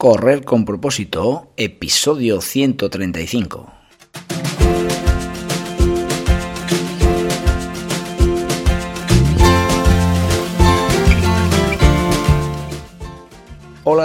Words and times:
Correr 0.00 0.46
con 0.46 0.64
propósito, 0.64 1.52
episodio 1.58 2.40
135. 2.40 3.79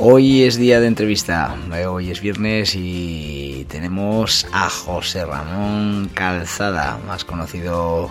Hoy 0.00 0.44
es 0.44 0.56
día 0.56 0.78
de 0.78 0.86
entrevista, 0.86 1.56
eh, 1.74 1.86
hoy 1.86 2.12
es 2.12 2.20
viernes 2.20 2.76
y 2.76 3.66
tenemos 3.68 4.46
a 4.52 4.70
José 4.70 5.24
Ramón 5.24 6.08
Calzada, 6.14 7.00
más 7.04 7.24
conocido 7.24 8.08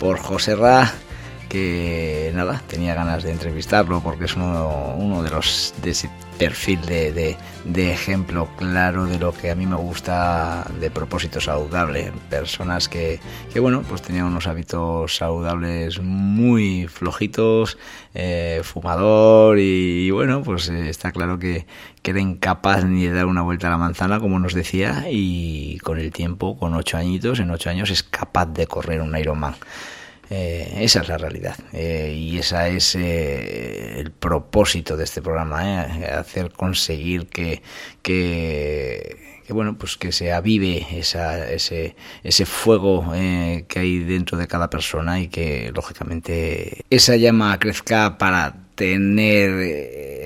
por 0.00 0.18
José 0.18 0.56
Ra, 0.56 0.92
que 1.48 2.30
nada, 2.34 2.62
tenía 2.66 2.94
ganas 2.94 3.22
de 3.22 3.30
entrevistarlo 3.30 4.00
porque 4.00 4.26
es 4.26 4.36
uno, 4.36 5.22
de 5.22 5.30
los 5.30 5.74
de 5.82 5.90
ese 5.90 6.10
perfil 6.38 6.80
de, 6.82 7.36
ejemplo 7.74 8.48
claro 8.56 9.06
de 9.06 9.18
lo 9.18 9.32
que 9.32 9.50
a 9.50 9.54
mí 9.54 9.66
me 9.66 9.76
gusta 9.76 10.66
de 10.78 10.90
propósito 10.90 11.40
saludable. 11.40 12.12
Personas 12.30 12.88
que, 12.88 13.18
que 13.52 13.60
bueno, 13.60 13.82
pues 13.88 14.02
tenían 14.02 14.26
unos 14.26 14.46
hábitos 14.46 15.16
saludables 15.16 16.00
muy 16.00 16.86
flojitos, 16.86 17.78
eh, 18.14 18.60
fumador 18.62 19.58
y, 19.58 20.10
bueno, 20.10 20.42
pues 20.42 20.68
eh, 20.68 20.88
está 20.88 21.12
claro 21.12 21.38
que, 21.38 21.66
que 22.02 22.10
era 22.12 22.20
incapaz 22.20 22.84
ni 22.84 23.06
de 23.06 23.14
dar 23.14 23.26
una 23.26 23.42
vuelta 23.42 23.68
a 23.68 23.70
la 23.70 23.78
manzana, 23.78 24.20
como 24.20 24.38
nos 24.38 24.54
decía, 24.54 25.06
y 25.10 25.78
con 25.78 25.98
el 25.98 26.12
tiempo, 26.12 26.58
con 26.58 26.74
ocho 26.74 26.98
añitos, 26.98 27.40
en 27.40 27.50
ocho 27.50 27.70
años 27.70 27.90
es 27.90 28.02
capaz 28.02 28.46
de 28.46 28.66
correr 28.66 29.00
un 29.00 29.16
Ironman. 29.16 29.54
Eh, 30.30 30.80
esa 30.80 31.00
es 31.00 31.08
la 31.08 31.16
realidad 31.16 31.56
eh, 31.72 32.12
y 32.14 32.38
esa 32.38 32.68
es 32.68 32.94
eh, 32.94 33.98
el 33.98 34.10
propósito 34.10 34.94
de 34.94 35.04
este 35.04 35.22
programa, 35.22 35.80
hacer 36.18 36.50
conseguir 36.50 37.28
que, 37.28 37.62
que, 38.02 39.42
bueno 39.48 39.78
pues 39.78 39.96
que 39.96 40.12
se 40.12 40.34
avive 40.34 40.86
esa, 40.92 41.50
ese, 41.50 41.96
ese 42.22 42.44
fuego 42.44 43.10
que 43.12 43.78
hay 43.78 44.00
dentro 44.00 44.36
de 44.36 44.46
cada 44.46 44.68
persona 44.68 45.18
y 45.18 45.28
que 45.28 45.72
lógicamente 45.74 46.84
esa 46.90 47.16
llama 47.16 47.58
crezca 47.58 48.18
para 48.18 48.54
tener 48.74 49.50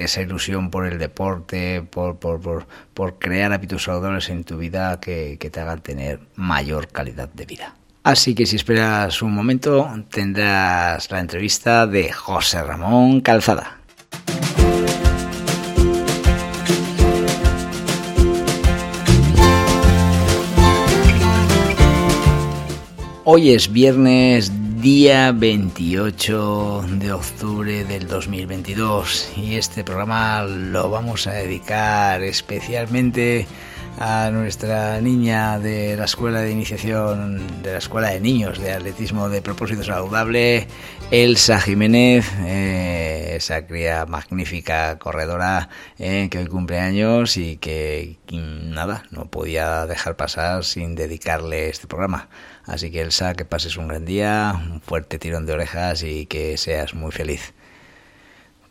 esa 0.03 0.21
ilusión 0.21 0.71
por 0.71 0.87
el 0.87 0.99
deporte, 0.99 1.83
por, 1.83 2.19
por, 2.19 2.41
por, 2.41 2.67
por 2.93 3.19
crear 3.21 3.53
hábitos 3.53 3.85
saludables 3.85 4.29
en 4.31 4.43
tu 4.43 4.59
vida 4.59 4.99
que, 4.99 5.37
que 5.39 5.49
te 5.49 5.61
hagan 5.61 5.81
tener 5.81 6.19
mayor 6.35 6.89
calidad 6.89 7.29
de 7.29 7.47
vida. 7.47 7.77
Así 8.05 8.35
que 8.35 8.47
si 8.47 8.57
esperas 8.57 9.23
un 9.23 9.33
momento 9.33 9.89
tendrás 10.11 11.09
la 11.13 11.21
entrevista 11.21 11.87
de 11.87 12.13
José 12.13 12.61
Ramón 12.61 13.21
Calzada. 13.21 13.79
Hoy 23.25 23.51
es 23.51 23.73
viernes 23.73 24.51
día 24.81 25.31
28 25.31 26.85
de 26.99 27.13
octubre 27.13 27.85
del 27.85 28.09
2022 28.09 29.33
y 29.37 29.55
este 29.55 29.85
programa 29.85 30.43
lo 30.43 30.91
vamos 30.91 31.29
a 31.29 31.35
dedicar 31.35 32.21
especialmente 32.25 33.47
a 33.47 33.72
nuestra 34.33 35.01
niña 35.01 35.59
de 35.59 35.97
la 35.97 36.05
escuela 36.05 36.41
de 36.41 36.51
iniciación, 36.51 37.63
de 37.63 37.73
la 37.73 37.79
escuela 37.79 38.11
de 38.11 38.21
niños 38.21 38.59
de 38.59 38.73
atletismo 38.73 39.29
de 39.29 39.43
propósito 39.43 39.83
saludable, 39.85 40.67
Elsa 41.11 41.61
Jiménez, 41.61 42.27
eh, 42.41 43.35
esa 43.37 43.67
cría 43.67 44.07
magnífica 44.07 44.99
corredora 44.99 45.69
eh, 45.99 46.29
que 46.31 46.39
hoy 46.39 46.47
cumple 46.47 46.81
años 46.81 47.37
y 47.37 47.57
que 47.59 48.17
nada, 48.31 49.05
no 49.11 49.27
podía 49.27 49.87
dejar 49.87 50.17
pasar 50.17 50.65
sin 50.65 50.95
dedicarle 50.95 51.69
este 51.69 51.87
programa. 51.87 52.29
Así 52.65 52.91
que 52.91 53.01
Elsa, 53.01 53.35
que 53.35 53.45
pases 53.45 53.77
un 53.77 53.89
gran 53.89 54.05
día, 54.05 54.55
un 54.71 54.81
fuerte 54.81 55.19
tirón 55.19 55.47
de 55.47 55.53
orejas 55.53 56.03
y 56.03 56.27
que 56.27 56.57
seas 56.57 56.95
muy 56.95 57.13
feliz. 57.13 57.55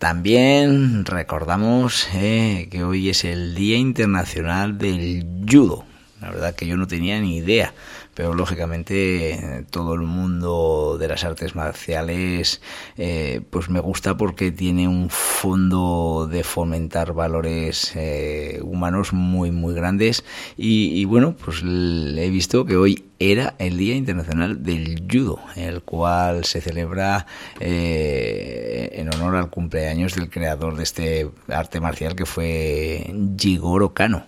También 0.02 1.06
recordamos 1.06 2.10
eh, 2.16 2.70
que 2.72 2.84
hoy 2.84 3.10
es 3.10 3.24
el 3.24 3.54
Día 3.54 3.78
Internacional 3.78 4.80
del 4.80 5.24
Judo. 5.48 5.86
La 6.20 6.32
verdad 6.32 6.56
que 6.56 6.66
yo 6.66 6.76
no 6.76 6.88
tenía 6.88 7.22
ni 7.22 7.38
idea 7.38 7.76
pero 8.14 8.34
lógicamente 8.34 9.66
todo 9.70 9.94
el 9.94 10.02
mundo 10.02 10.98
de 11.00 11.08
las 11.08 11.24
artes 11.24 11.56
marciales 11.56 12.62
eh, 12.98 13.42
pues 13.50 13.70
me 13.70 13.80
gusta 13.80 14.18
porque 14.18 14.52
tiene 14.52 14.88
un 14.88 15.10
fondo 15.10 16.28
de 16.30 16.44
fomentar 16.44 17.14
valores 17.14 17.94
eh, 17.96 18.60
humanos 18.64 19.14
muy 19.14 19.52
muy 19.52 19.74
grandes 19.74 20.24
y, 20.58 21.04
bueno 21.06 21.36
pues 21.44 21.64
he 21.64 22.30
visto 22.30 22.66
que 22.66 22.76
hoy 22.76 23.06
era 23.20 23.54
el 23.60 23.78
Día 23.78 23.96
Internacional 23.96 24.64
del 24.64 25.04
Judo, 25.10 25.40
el 25.56 25.84
cual 25.84 26.44
se 26.44 26.60
celebra 26.60 27.28
eh, 27.60 28.90
en 28.94 29.14
honor 29.14 29.36
al 29.36 29.52
cumpleaños 29.52 30.16
del 30.16 30.30
creador 30.30 30.76
de 30.76 30.84
este 30.84 31.30
arte 31.48 31.80
marcial 31.80 32.16
que 32.16 32.26
fue 32.26 33.14
Jigoro 33.38 33.94
Kano. 33.94 34.26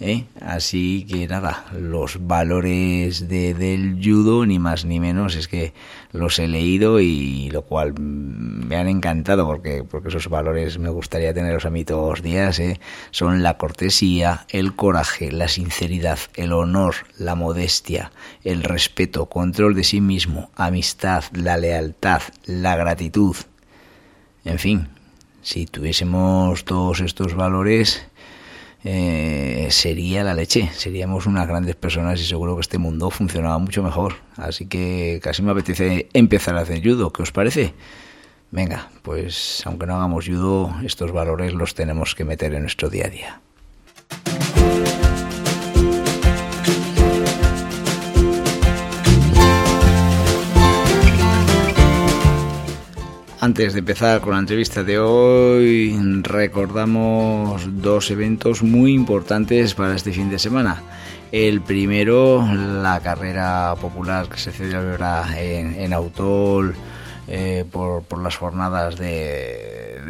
¿Eh? 0.00 0.24
Así 0.40 1.06
que 1.08 1.26
nada, 1.26 1.64
los 1.78 2.26
valores 2.26 3.28
de, 3.28 3.54
del 3.54 4.00
judo, 4.02 4.46
ni 4.46 4.58
más 4.58 4.84
ni 4.84 5.00
menos, 5.00 5.36
es 5.36 5.48
que 5.48 5.72
los 6.12 6.38
he 6.38 6.48
leído 6.48 7.00
y 7.00 7.50
lo 7.50 7.62
cual 7.62 7.94
me 7.98 8.76
han 8.76 8.88
encantado 8.88 9.46
porque, 9.46 9.84
porque 9.84 10.08
esos 10.08 10.28
valores 10.28 10.78
me 10.78 10.90
gustaría 10.90 11.34
tenerlos 11.34 11.64
a 11.64 11.70
mí 11.70 11.84
todos 11.84 12.10
los 12.10 12.22
días. 12.22 12.58
¿eh? 12.58 12.80
Son 13.10 13.42
la 13.42 13.56
cortesía, 13.56 14.46
el 14.50 14.74
coraje, 14.74 15.32
la 15.32 15.48
sinceridad, 15.48 16.18
el 16.34 16.52
honor, 16.52 16.94
la 17.18 17.34
modestia, 17.34 18.12
el 18.44 18.62
respeto, 18.62 19.26
control 19.26 19.74
de 19.74 19.84
sí 19.84 20.00
mismo, 20.00 20.50
amistad, 20.56 21.24
la 21.32 21.56
lealtad, 21.56 22.22
la 22.44 22.76
gratitud. 22.76 23.36
En 24.44 24.58
fin, 24.58 24.88
si 25.42 25.66
tuviésemos 25.66 26.64
todos 26.64 27.00
estos 27.00 27.34
valores, 27.34 28.06
eh, 28.88 29.66
sería 29.72 30.22
la 30.22 30.32
leche. 30.32 30.70
Seríamos 30.72 31.26
unas 31.26 31.48
grandes 31.48 31.74
personas 31.74 32.20
y 32.20 32.24
seguro 32.24 32.54
que 32.54 32.60
este 32.60 32.78
mundo 32.78 33.10
funcionaba 33.10 33.58
mucho 33.58 33.82
mejor. 33.82 34.14
Así 34.36 34.66
que 34.66 35.18
casi 35.20 35.42
me 35.42 35.50
apetece 35.50 36.08
empezar 36.12 36.56
a 36.56 36.60
hacer 36.60 36.80
judo. 36.82 37.12
¿Qué 37.12 37.22
os 37.22 37.32
parece? 37.32 37.74
Venga, 38.52 38.90
pues 39.02 39.62
aunque 39.66 39.86
no 39.86 39.96
hagamos 39.96 40.26
judo, 40.26 40.72
estos 40.84 41.10
valores 41.10 41.52
los 41.52 41.74
tenemos 41.74 42.14
que 42.14 42.24
meter 42.24 42.54
en 42.54 42.62
nuestro 42.62 42.88
día 42.88 43.06
a 43.06 43.10
día. 43.10 43.40
Antes 53.38 53.74
de 53.74 53.80
empezar 53.80 54.22
con 54.22 54.32
la 54.32 54.38
entrevista 54.38 54.82
de 54.82 54.98
hoy, 54.98 55.94
recordamos 56.22 57.82
dos 57.82 58.10
eventos 58.10 58.62
muy 58.62 58.94
importantes 58.94 59.74
para 59.74 59.94
este 59.94 60.10
fin 60.10 60.30
de 60.30 60.38
semana. 60.38 60.82
El 61.30 61.60
primero, 61.60 62.48
la 62.50 62.98
carrera 63.00 63.74
popular 63.78 64.30
que 64.30 64.38
se 64.38 64.52
celebra 64.52 65.38
en, 65.38 65.92
Autol 65.92 66.74
eh, 67.28 67.66
por, 67.70 68.04
las 68.22 68.36
jornadas 68.36 68.96
del 68.96 70.08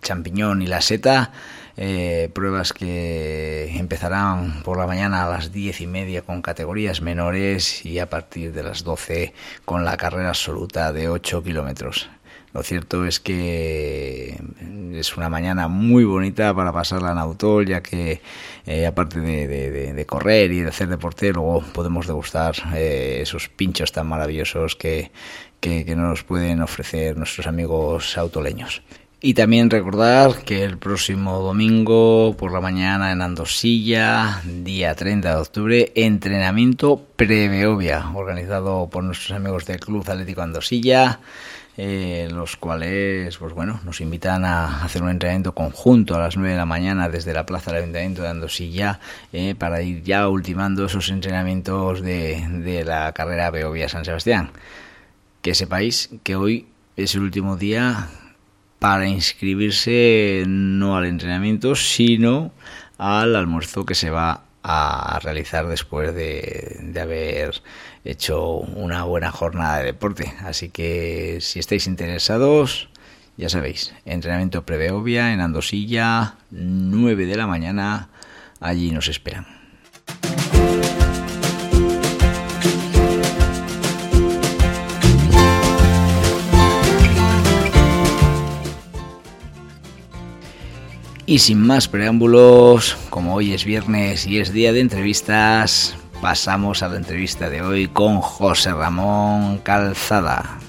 champiñón 0.00 0.62
y 0.62 0.68
la 0.68 0.80
seta. 0.80 1.32
Eh, 1.78 2.30
pruebas 2.32 2.72
que 2.72 3.76
empezarán 3.76 4.62
por 4.62 4.78
la 4.78 4.86
mañana 4.86 5.26
a 5.26 5.30
las 5.30 5.52
diez 5.52 5.82
y 5.82 5.86
media 5.86 6.22
con 6.22 6.40
categorías 6.40 7.02
menores 7.02 7.84
y 7.84 7.98
a 7.98 8.08
partir 8.08 8.52
de 8.52 8.62
las 8.62 8.82
doce 8.82 9.34
con 9.66 9.84
la 9.84 9.98
carrera 9.98 10.30
absoluta 10.30 10.92
de 10.94 11.10
8 11.10 11.42
kilómetros. 11.42 12.08
Lo 12.54 12.62
cierto 12.62 13.04
es 13.04 13.20
que 13.20 14.40
es 14.94 15.16
una 15.18 15.28
mañana 15.28 15.68
muy 15.68 16.04
bonita 16.04 16.54
para 16.54 16.72
pasarla 16.72 17.12
en 17.12 17.18
auto, 17.18 17.60
ya 17.60 17.82
que 17.82 18.22
eh, 18.64 18.86
aparte 18.86 19.20
de, 19.20 20.06
correr 20.06 20.50
y 20.52 20.60
de 20.60 20.68
hacer 20.68 20.88
deporte, 20.88 21.30
luego 21.34 21.62
podemos 21.74 22.06
degustar 22.06 22.54
eh, 22.74 23.18
esos 23.20 23.50
pinchos 23.50 23.92
tan 23.92 24.06
maravillosos 24.06 24.74
que, 24.74 25.10
que, 25.60 25.84
nos 25.96 26.24
pueden 26.24 26.62
ofrecer 26.62 27.18
nuestros 27.18 27.46
amigos 27.46 28.16
autoleños. 28.16 28.80
Y 29.18 29.32
también 29.32 29.70
recordar 29.70 30.44
que 30.44 30.62
el 30.62 30.76
próximo 30.76 31.40
domingo 31.40 32.36
por 32.36 32.52
la 32.52 32.60
mañana 32.60 33.12
en 33.12 33.22
Andosilla, 33.22 34.42
día 34.44 34.94
30 34.94 35.30
de 35.30 35.40
octubre, 35.40 35.92
entrenamiento 35.94 37.02
Preveovia, 37.16 38.10
organizado 38.14 38.90
por 38.90 39.04
nuestros 39.04 39.34
amigos 39.34 39.64
del 39.64 39.80
Club 39.80 40.04
Atlético 40.06 40.42
Andosilla, 40.42 41.20
eh, 41.78 42.28
los 42.30 42.56
cuales, 42.56 43.38
pues 43.38 43.54
bueno, 43.54 43.80
nos 43.84 44.02
invitan 44.02 44.44
a 44.44 44.84
hacer 44.84 45.02
un 45.02 45.08
entrenamiento 45.08 45.54
conjunto 45.54 46.14
a 46.14 46.18
las 46.18 46.36
9 46.36 46.50
de 46.52 46.58
la 46.58 46.66
mañana 46.66 47.08
desde 47.08 47.32
la 47.32 47.46
plaza 47.46 47.70
del 47.70 47.84
Ayuntamiento 47.84 48.20
de 48.20 48.28
Andosilla 48.28 49.00
eh, 49.32 49.54
para 49.54 49.80
ir 49.80 50.02
ya 50.02 50.28
ultimando 50.28 50.84
esos 50.84 51.08
entrenamientos 51.08 52.02
de, 52.02 52.46
de 52.62 52.84
la 52.84 53.12
carrera 53.12 53.50
Beovia 53.50 53.88
San 53.88 54.04
Sebastián. 54.04 54.50
Que 55.40 55.54
sepáis 55.54 56.10
que 56.22 56.36
hoy 56.36 56.66
es 56.96 57.14
el 57.14 57.22
último 57.22 57.56
día 57.56 58.10
para 58.78 59.08
inscribirse 59.08 60.44
no 60.46 60.96
al 60.96 61.06
entrenamiento, 61.06 61.74
sino 61.74 62.52
al 62.98 63.36
almuerzo 63.36 63.84
que 63.84 63.94
se 63.94 64.10
va 64.10 64.42
a 64.62 65.20
realizar 65.22 65.68
después 65.68 66.14
de, 66.14 66.78
de, 66.82 67.00
haber 67.00 67.62
hecho 68.04 68.56
una 68.56 69.04
buena 69.04 69.30
jornada 69.30 69.78
de 69.78 69.84
deporte. 69.84 70.34
Así 70.40 70.70
que 70.70 71.38
si 71.40 71.60
estáis 71.60 71.86
interesados, 71.86 72.88
ya 73.36 73.48
sabéis, 73.48 73.94
entrenamiento 74.04 74.66
Preveovia 74.66 75.32
en 75.32 75.40
Andosilla, 75.40 76.34
9 76.50 77.26
de 77.26 77.36
la 77.36 77.46
mañana, 77.46 78.08
allí 78.60 78.90
nos 78.90 79.08
esperan. 79.08 79.55
Y 91.28 91.40
sin 91.40 91.66
más 91.66 91.88
preámbulos, 91.88 92.96
como 93.10 93.34
hoy 93.34 93.52
es 93.52 93.64
viernes 93.64 94.28
y 94.28 94.38
es 94.38 94.52
día 94.52 94.72
de 94.72 94.78
entrevistas, 94.78 95.96
pasamos 96.22 96.84
a 96.84 96.88
la 96.88 96.98
entrevista 96.98 97.50
de 97.50 97.62
hoy 97.62 97.88
con 97.88 98.20
José 98.20 98.72
Ramón 98.72 99.58
Calzada. 99.58 100.60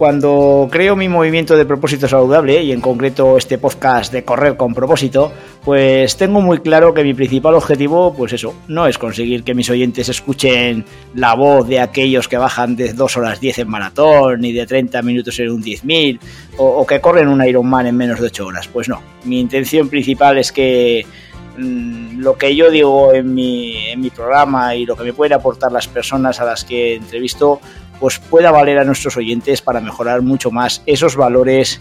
Cuando 0.00 0.66
creo 0.70 0.96
mi 0.96 1.10
movimiento 1.10 1.58
de 1.58 1.66
propósito 1.66 2.08
saludable, 2.08 2.62
y 2.62 2.72
en 2.72 2.80
concreto 2.80 3.36
este 3.36 3.58
podcast 3.58 4.10
de 4.10 4.24
correr 4.24 4.56
con 4.56 4.72
propósito, 4.72 5.30
pues 5.62 6.16
tengo 6.16 6.40
muy 6.40 6.60
claro 6.60 6.94
que 6.94 7.04
mi 7.04 7.12
principal 7.12 7.54
objetivo, 7.54 8.14
pues 8.14 8.32
eso, 8.32 8.54
no 8.66 8.86
es 8.86 8.96
conseguir 8.96 9.44
que 9.44 9.52
mis 9.52 9.68
oyentes 9.68 10.08
escuchen 10.08 10.86
la 11.14 11.34
voz 11.34 11.68
de 11.68 11.80
aquellos 11.80 12.28
que 12.28 12.38
bajan 12.38 12.76
de 12.76 12.94
2 12.94 13.16
horas 13.18 13.40
10 13.40 13.58
en 13.58 13.68
maratón, 13.68 14.40
ni 14.40 14.54
de 14.54 14.66
30 14.66 15.02
minutos 15.02 15.38
en 15.38 15.50
un 15.50 15.62
10.000, 15.62 16.18
o, 16.56 16.86
que 16.86 16.98
corren 17.02 17.28
un 17.28 17.46
Ironman 17.46 17.86
en 17.86 17.96
menos 17.98 18.20
de 18.20 18.28
8 18.28 18.46
horas. 18.46 18.68
Pues 18.68 18.88
no, 18.88 19.02
mi 19.24 19.38
intención 19.38 19.90
principal 19.90 20.38
es 20.38 20.50
que 20.50 21.04
mm, 21.58 22.20
lo 22.20 22.38
que 22.38 22.56
yo 22.56 22.70
digo 22.70 23.12
en 23.12 23.34
mi 23.34 24.10
programa 24.16 24.74
y 24.74 24.86
lo 24.86 24.96
que 24.96 25.04
me 25.04 25.12
pueden 25.12 25.34
aportar 25.34 25.70
las 25.70 25.88
personas 25.88 26.40
a 26.40 26.46
las 26.46 26.64
que 26.64 26.94
entrevisto, 26.94 27.60
pues 28.00 28.18
pueda 28.18 28.50
valer 28.50 28.78
a 28.78 28.84
nuestros 28.84 29.16
oyentes 29.16 29.62
para 29.62 29.80
mejorar 29.80 30.22
mucho 30.22 30.50
más 30.50 30.82
esos 30.86 31.14
valores 31.14 31.80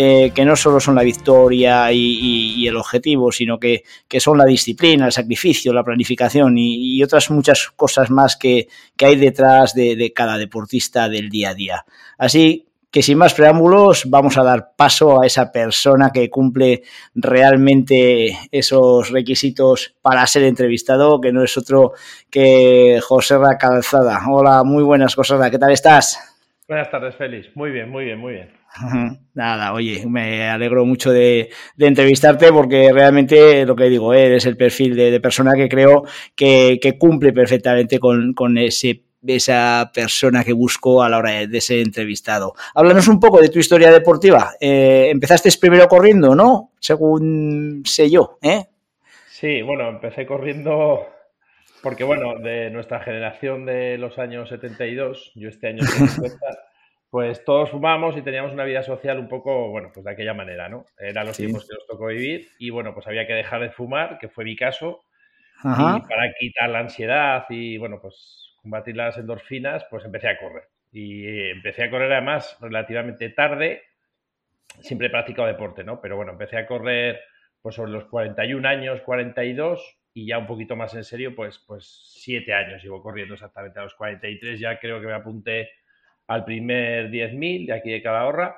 eh, 0.00 0.30
que 0.34 0.44
no 0.44 0.54
solo 0.54 0.78
son 0.78 0.94
la 0.94 1.02
victoria 1.02 1.90
y, 1.92 2.66
el 2.68 2.76
objetivo, 2.76 3.32
sino 3.32 3.58
que, 3.58 3.82
que, 4.06 4.20
son 4.20 4.38
la 4.38 4.44
disciplina, 4.44 5.06
el 5.06 5.12
sacrificio, 5.12 5.72
la 5.72 5.82
planificación 5.82 6.56
y, 6.56 7.02
otras 7.02 7.30
muchas 7.30 7.70
cosas 7.74 8.08
más 8.08 8.36
que, 8.36 8.68
que 8.96 9.06
hay 9.06 9.16
detrás 9.16 9.74
de, 9.74 9.96
de, 9.96 10.12
cada 10.12 10.38
deportista 10.38 11.08
del 11.08 11.30
día 11.30 11.50
a 11.50 11.54
día. 11.54 11.84
Así 12.16 12.67
que 12.90 13.02
sin 13.02 13.18
más 13.18 13.34
preámbulos 13.34 14.08
vamos 14.08 14.38
a 14.38 14.44
dar 14.44 14.70
paso 14.76 15.20
a 15.20 15.26
esa 15.26 15.52
persona 15.52 16.10
que 16.12 16.30
cumple 16.30 16.82
realmente 17.14 18.38
esos 18.50 19.10
requisitos 19.10 19.96
para 20.00 20.26
ser 20.26 20.44
entrevistado, 20.44 21.20
que 21.20 21.32
no 21.32 21.42
es 21.42 21.56
otro 21.58 21.92
que 22.30 22.98
José 23.02 23.36
Ra 23.38 23.58
Calzada. 23.58 24.20
Hola, 24.30 24.64
muy 24.64 24.82
buenas, 24.82 25.14
José 25.14 25.36
Ra, 25.36 25.50
¿qué 25.50 25.58
tal 25.58 25.72
estás? 25.72 26.36
Buenas 26.66 26.90
tardes, 26.90 27.16
Félix. 27.16 27.48
Muy 27.54 27.70
bien, 27.70 27.90
muy 27.90 28.04
bien, 28.04 28.18
muy 28.18 28.34
bien. 28.34 28.58
Nada, 29.34 29.72
oye, 29.72 30.04
me 30.06 30.48
alegro 30.48 30.84
mucho 30.84 31.10
de, 31.10 31.50
de, 31.76 31.86
entrevistarte 31.86 32.52
porque 32.52 32.90
realmente 32.92 33.64
lo 33.64 33.74
que 33.74 33.88
digo, 33.88 34.12
eres 34.12 34.44
el 34.46 34.56
perfil 34.56 34.94
de, 34.94 35.10
de 35.10 35.20
persona 35.20 35.52
que 35.54 35.68
creo 35.68 36.04
que, 36.36 36.78
que 36.80 36.98
cumple 36.98 37.32
perfectamente 37.32 37.98
con, 37.98 38.34
con 38.34 38.58
ese 38.58 39.07
esa 39.26 39.90
persona 39.92 40.44
que 40.44 40.52
busco 40.52 41.02
a 41.02 41.08
la 41.08 41.18
hora 41.18 41.46
de, 41.46 41.60
ser 41.60 41.78
entrevistado. 41.78 42.54
Háblanos 42.74 43.08
un 43.08 43.20
poco 43.20 43.40
de 43.40 43.48
tu 43.48 43.58
historia 43.58 43.90
deportiva. 43.90 44.52
Eh, 44.60 45.08
empezaste 45.10 45.50
primero 45.60 45.88
corriendo, 45.88 46.34
¿no? 46.34 46.72
Según 46.78 47.82
sé 47.84 48.10
yo, 48.10 48.38
¿eh? 48.42 48.66
Sí, 49.28 49.62
bueno, 49.62 49.88
empecé 49.88 50.26
corriendo 50.26 51.06
porque, 51.82 52.04
bueno, 52.04 52.38
de 52.38 52.70
nuestra 52.70 53.00
generación 53.00 53.64
de 53.64 53.98
los 53.98 54.18
años 54.18 54.48
72, 54.48 55.32
yo 55.34 55.48
este 55.48 55.68
año 55.68 55.84
50, 55.84 56.36
pues 57.10 57.44
todos 57.44 57.70
fumamos 57.70 58.16
y 58.16 58.22
teníamos 58.22 58.52
una 58.52 58.64
vida 58.64 58.82
social 58.82 59.18
un 59.18 59.28
poco, 59.28 59.70
bueno, 59.70 59.90
pues 59.94 60.04
de 60.04 60.10
aquella 60.10 60.34
manera, 60.34 60.68
¿no? 60.68 60.86
Eran 60.98 61.26
los 61.26 61.36
sí. 61.36 61.44
tiempos 61.44 61.66
que 61.68 61.74
nos 61.74 61.86
tocó 61.86 62.06
vivir 62.06 62.48
y, 62.58 62.70
bueno, 62.70 62.94
pues 62.94 63.06
había 63.06 63.26
que 63.26 63.34
dejar 63.34 63.60
de 63.60 63.70
fumar, 63.70 64.18
que 64.18 64.28
fue 64.28 64.44
mi 64.44 64.56
caso, 64.56 65.04
Ajá. 65.62 65.98
y 65.98 66.08
para 66.08 66.32
quitar 66.38 66.68
la 66.70 66.80
ansiedad 66.80 67.44
y, 67.48 67.78
bueno, 67.78 68.00
pues 68.02 68.47
combatir 68.68 68.96
las 68.96 69.16
endorfinas, 69.16 69.86
pues 69.90 70.04
empecé 70.04 70.28
a 70.28 70.38
correr. 70.38 70.64
Y 70.92 71.50
empecé 71.50 71.84
a 71.84 71.90
correr 71.90 72.12
además 72.12 72.58
relativamente 72.60 73.30
tarde. 73.30 73.82
Siempre 74.80 75.06
he 75.06 75.10
practicado 75.10 75.48
deporte, 75.48 75.84
¿no? 75.84 76.00
Pero 76.02 76.16
bueno, 76.16 76.32
empecé 76.32 76.58
a 76.58 76.66
correr 76.66 77.18
pues 77.62 77.74
sobre 77.74 77.92
los 77.92 78.04
41 78.04 78.68
años, 78.68 79.00
42 79.00 79.98
y 80.12 80.26
ya 80.26 80.38
un 80.38 80.46
poquito 80.46 80.76
más 80.76 80.94
en 80.94 81.04
serio, 81.04 81.34
pues, 81.34 81.64
pues 81.66 82.12
7 82.14 82.52
años 82.52 82.82
llevo 82.82 83.02
corriendo 83.02 83.34
exactamente 83.34 83.78
a 83.78 83.84
los 83.84 83.94
43. 83.94 84.60
Ya 84.60 84.78
creo 84.78 85.00
que 85.00 85.06
me 85.06 85.14
apunté 85.14 85.70
al 86.26 86.44
primer 86.44 87.10
10.000 87.10 87.66
de 87.66 87.72
aquí 87.72 87.90
de 87.90 88.02
Calahorra. 88.02 88.54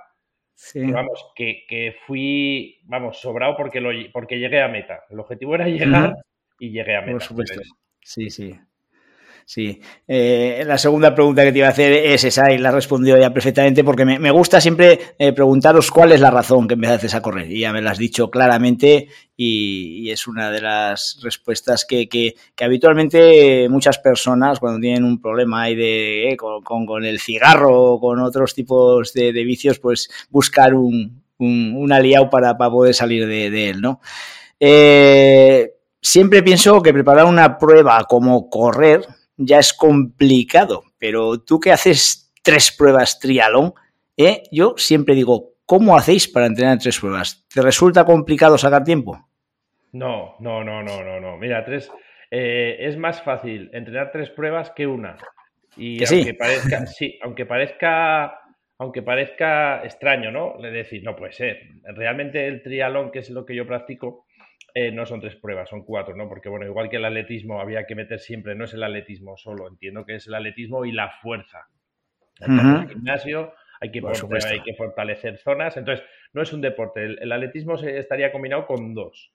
Sí. 0.55 0.81
Pero 0.81 0.93
vamos, 0.93 1.33
que, 1.37 1.65
que, 1.69 1.97
fui, 2.05 2.81
vamos, 2.85 3.21
sobrado 3.21 3.57
porque, 3.57 3.81
lo, 3.81 3.91
porque 4.13 4.41
llegué 4.41 4.61
a 4.61 4.69
meta. 4.69 5.05
El 5.09 5.21
objetivo 5.21 5.55
era 5.55 5.69
llegar 5.69 6.11
uh 6.11 6.15
-huh. 6.15 6.23
y 6.59 6.71
llegué 6.71 6.97
a 6.97 7.01
meta. 7.01 7.13
Por 7.13 7.23
supuesto. 7.23 7.61
Sí, 8.03 8.29
sí. 8.29 8.59
Sí, 9.53 9.81
eh, 10.07 10.63
la 10.65 10.79
segunda 10.79 11.13
pregunta 11.13 11.43
que 11.43 11.51
te 11.51 11.59
iba 11.59 11.67
a 11.67 11.73
hacer 11.73 11.93
es 11.93 12.23
esa 12.23 12.53
y 12.53 12.59
la 12.59 12.69
has 12.69 12.75
respondido 12.77 13.19
ya 13.19 13.35
perfectamente 13.35 13.83
porque 13.83 14.05
me, 14.05 14.31
gusta 14.31 14.61
siempre 14.61 15.17
eh, 15.19 15.33
preguntaros 15.33 15.91
cuál 15.91 16.13
es 16.13 16.21
la 16.21 16.31
razón 16.31 16.69
que 16.69 16.75
empezaste 16.75 17.17
a 17.17 17.21
correr 17.21 17.51
y 17.51 17.59
ya 17.59 17.73
me 17.73 17.83
la 17.83 17.91
has 17.91 17.99
dicho 17.99 18.31
claramente 18.31 19.09
y, 19.37 20.09
es 20.09 20.29
una 20.29 20.53
de 20.53 20.61
las 20.61 21.19
respuestas 21.25 21.85
que, 21.85 22.09
que, 22.09 22.37
habitualmente 22.61 23.69
muchas 23.69 23.99
personas 23.99 24.61
cuando 24.61 24.79
tienen 24.79 25.03
un 25.03 25.21
problema 25.21 25.63
ahí 25.63 25.75
de, 25.75 26.31
eh, 26.31 26.37
con, 26.37 26.87
con, 26.87 27.05
el 27.05 27.19
cigarro 27.19 27.95
o 27.95 28.01
con 28.01 28.21
otros 28.21 28.55
tipos 28.55 29.13
de, 29.15 29.33
de 29.33 29.43
vicios 29.43 29.81
pues 29.81 30.09
buscar 30.31 30.75
un, 30.75 31.25
un, 31.39 31.75
un 31.77 31.93
aliado 31.93 32.31
para, 32.31 32.57
para, 32.57 32.71
poder 32.71 32.95
salir 32.95 33.27
de, 33.27 33.51
de 33.51 33.71
él, 33.71 33.81
¿no? 33.81 34.01
Eh, 34.61 35.73
siempre 36.01 36.45
pienso 36.45 36.81
que 36.83 36.93
preparar 36.93 37.25
una 37.25 37.59
prueba 37.59 38.05
como 38.05 38.49
correr 38.49 39.05
ya 39.41 39.59
es 39.59 39.73
complicado, 39.73 40.85
pero 40.99 41.41
tú 41.41 41.59
que 41.59 41.73
haces 41.73 42.33
tres 42.43 42.71
pruebas 42.71 43.19
trialón, 43.19 43.73
¿eh? 44.17 44.43
yo 44.53 44.75
siempre 44.77 45.15
digo, 45.15 45.55
¿cómo 45.65 45.97
hacéis 45.97 46.29
para 46.29 46.47
entrenar 46.47 46.79
tres 46.79 47.01
pruebas? 47.01 47.47
¿Te 47.53 47.63
resulta 47.63 48.05
complicado 48.05 48.59
sacar 48.59 48.85
tiempo? 48.85 49.19
No, 49.93 50.37
no, 50.41 50.63
no, 50.63 50.83
no, 50.83 51.03
no, 51.03 51.21
no. 51.21 51.37
Mira, 51.39 51.65
tres, 51.65 51.91
eh, 52.31 52.77
es 52.81 52.97
más 52.97 53.23
fácil 53.23 53.71
entrenar 53.73 54.13
tres 54.13 54.31
pruebas 54.31 54.71
que 54.71 54.87
una. 54.87 55.17
Y 55.77 55.99
¿Que 55.99 56.05
aunque 56.05 56.31
sí? 56.31 56.33
parezca, 56.35 56.87
sí, 56.87 57.19
aunque 57.23 57.47
parezca, 57.47 58.41
aunque 58.79 59.03
parezca 59.03 59.83
extraño, 59.85 60.31
¿no? 60.31 60.57
Le 60.59 60.71
decir, 60.71 61.03
no 61.03 61.17
puede 61.17 61.33
ser. 61.33 61.61
Realmente 61.85 62.47
el 62.47 62.63
trialón, 62.63 63.11
que 63.11 63.21
es 63.21 63.31
lo 63.31 63.47
que 63.47 63.57
yo 63.57 63.67
practico, 63.67 64.27
eh, 64.75 64.93
no 64.93 65.07
son 65.07 65.21
tres 65.21 65.37
pruebas, 65.37 65.69
son 65.69 65.85
cuatro, 65.85 66.15
¿no? 66.17 66.29
Porque, 66.29 66.49
bueno, 66.49 66.67
igual 66.67 66.89
que 66.89 66.97
el 66.97 67.05
atletismo 67.05 67.61
había 67.61 67.87
que 67.87 67.95
meter 67.95 68.21
siempre, 68.21 68.55
no 68.55 68.65
es 68.65 68.75
el 68.75 68.83
atletismo 68.83 69.37
solo, 69.37 69.69
entiendo 69.69 70.05
que 70.05 70.17
es 70.17 70.27
el 70.27 70.35
atletismo 70.35 70.85
y 70.85 70.93
la 70.93 71.11
fuerza. 71.11 71.69
Uh 72.41 72.45
-huh. 72.47 72.83
el 72.83 72.89
gimnasio 72.89 73.53
hay 73.81 73.91
que, 73.91 74.01
poner, 74.01 74.45
hay 74.47 74.63
que 74.63 74.75
fortalecer 74.75 75.39
zonas, 75.39 75.77
entonces 75.77 76.05
no 76.33 76.43
es 76.43 76.53
un 76.53 76.61
deporte, 76.61 77.05
el, 77.05 77.19
el 77.21 77.33
atletismo 77.33 77.77
se 77.79 77.99
estaría 77.99 78.31
combinado 78.33 78.67
con 78.67 78.95
dos, 78.95 79.33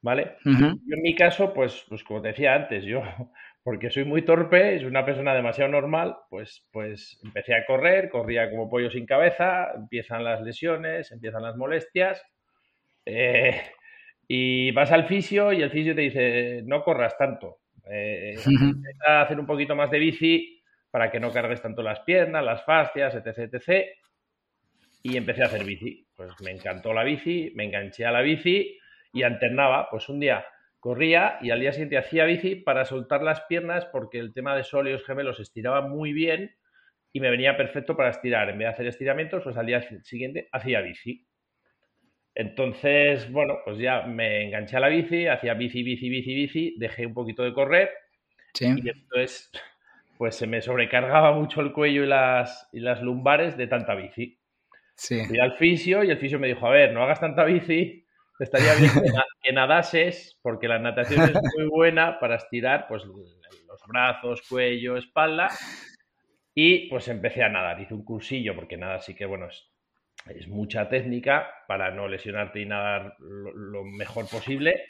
¿vale? 0.00 0.36
Uh 0.44 0.50
-huh. 0.50 0.80
Yo 0.86 0.96
en 0.96 1.02
mi 1.02 1.14
caso, 1.14 1.52
pues, 1.52 1.84
pues 1.88 2.02
como 2.02 2.22
te 2.22 2.28
decía 2.28 2.54
antes, 2.54 2.84
yo, 2.84 3.02
porque 3.62 3.90
soy 3.90 4.04
muy 4.04 4.22
torpe, 4.22 4.78
soy 4.78 4.88
una 4.88 5.04
persona 5.04 5.34
demasiado 5.34 5.70
normal, 5.70 6.16
pues, 6.30 6.68
pues 6.72 7.18
empecé 7.24 7.54
a 7.54 7.64
correr, 7.66 8.10
corría 8.10 8.50
como 8.50 8.68
pollo 8.68 8.90
sin 8.90 9.06
cabeza, 9.06 9.72
empiezan 9.74 10.24
las 10.24 10.42
lesiones, 10.42 11.12
empiezan 11.12 11.42
las 11.42 11.56
molestias, 11.56 12.22
eh, 13.06 13.60
y 14.28 14.70
vas 14.72 14.92
al 14.92 15.06
fisio 15.06 15.52
y 15.52 15.62
el 15.62 15.70
fisio 15.70 15.94
te 15.94 16.02
dice, 16.02 16.62
no 16.64 16.82
corras 16.82 17.16
tanto. 17.16 17.58
Eh, 17.90 18.34
uh 18.38 18.50
-huh. 18.50 18.82
a 19.06 19.22
hacer 19.22 19.38
un 19.38 19.46
poquito 19.46 19.76
más 19.76 19.90
de 19.90 19.98
bici 19.98 20.62
para 20.90 21.10
que 21.10 21.20
no 21.20 21.32
cargues 21.32 21.60
tanto 21.60 21.82
las 21.82 22.00
piernas, 22.00 22.44
las 22.44 22.64
fascias, 22.64 23.14
etc, 23.14 23.52
etc. 23.52 23.86
Y 25.02 25.16
empecé 25.16 25.42
a 25.42 25.46
hacer 25.46 25.64
bici. 25.64 26.06
Pues 26.16 26.30
me 26.42 26.50
encantó 26.50 26.94
la 26.94 27.04
bici, 27.04 27.52
me 27.54 27.64
enganché 27.64 28.06
a 28.06 28.12
la 28.12 28.22
bici 28.22 28.78
y 29.12 29.22
alternaba. 29.22 29.88
Pues 29.90 30.08
un 30.08 30.20
día 30.20 30.46
corría 30.78 31.38
y 31.42 31.50
al 31.50 31.60
día 31.60 31.72
siguiente 31.72 31.98
hacía 31.98 32.24
bici 32.24 32.56
para 32.56 32.84
soltar 32.84 33.22
las 33.22 33.40
piernas 33.42 33.86
porque 33.86 34.18
el 34.18 34.32
tema 34.32 34.56
de 34.56 34.64
sólidos 34.64 35.04
gemelos 35.04 35.40
estiraba 35.40 35.80
muy 35.82 36.12
bien 36.12 36.54
y 37.12 37.20
me 37.20 37.30
venía 37.30 37.56
perfecto 37.56 37.96
para 37.96 38.10
estirar. 38.10 38.48
En 38.50 38.58
vez 38.58 38.66
de 38.66 38.72
hacer 38.72 38.86
estiramientos, 38.86 39.42
pues 39.44 39.56
al 39.56 39.66
día 39.66 39.82
siguiente 40.02 40.48
hacía 40.52 40.80
bici. 40.80 41.26
Entonces, 42.34 43.30
bueno, 43.30 43.58
pues 43.64 43.78
ya 43.78 44.02
me 44.02 44.44
enganché 44.44 44.76
a 44.76 44.80
la 44.80 44.88
bici, 44.88 45.26
hacía 45.26 45.54
bici, 45.54 45.82
bici, 45.82 46.08
bici, 46.08 46.34
bici, 46.34 46.74
dejé 46.78 47.06
un 47.06 47.14
poquito 47.14 47.42
de 47.42 47.52
correr 47.52 47.90
y 48.60 48.88
entonces 48.88 49.50
pues 50.16 50.36
se 50.36 50.46
me 50.46 50.60
sobrecargaba 50.60 51.32
mucho 51.32 51.60
el 51.60 51.72
cuello 51.72 52.04
y 52.04 52.06
las, 52.06 52.68
y 52.72 52.80
las 52.80 53.02
lumbares 53.02 53.56
de 53.56 53.66
tanta 53.66 53.94
bici. 53.94 54.38
Sí. 54.96 55.24
Fui 55.26 55.40
al 55.40 55.56
fisio 55.56 56.04
y 56.04 56.10
el 56.10 56.18
fisio 56.18 56.38
me 56.38 56.46
dijo, 56.46 56.66
a 56.66 56.70
ver, 56.70 56.92
no 56.92 57.02
hagas 57.02 57.20
tanta 57.20 57.44
bici 57.44 58.04
estaría 58.38 58.74
bien 58.74 58.90
que, 59.42 59.52
nadases, 59.52 60.38
porque 60.42 60.68
la 60.68 60.78
natación 60.78 61.22
es 61.28 61.34
muy 61.56 61.66
buena 61.68 62.18
para 62.18 62.36
estirar 62.36 62.86
pues, 62.88 63.04
los 63.04 63.80
brazos, 63.86 64.42
cuello, 64.48 64.96
espalda. 64.96 65.48
Y 66.54 66.88
pues 66.88 67.08
empecé 67.08 67.42
a 67.42 67.48
nadar, 67.48 67.80
hice 67.80 67.94
un 67.94 68.04
cursillo, 68.04 68.54
porque 68.54 68.76
nada, 68.76 69.00
sí 69.00 69.14
que 69.14 69.26
bueno, 69.26 69.48
es, 69.48 69.73
es 70.26 70.48
mucha 70.48 70.88
técnica 70.88 71.48
para 71.68 71.90
no 71.90 72.08
lesionarte 72.08 72.60
y 72.60 72.66
nadar 72.66 73.16
lo, 73.18 73.84
mejor 73.84 74.28
posible. 74.28 74.86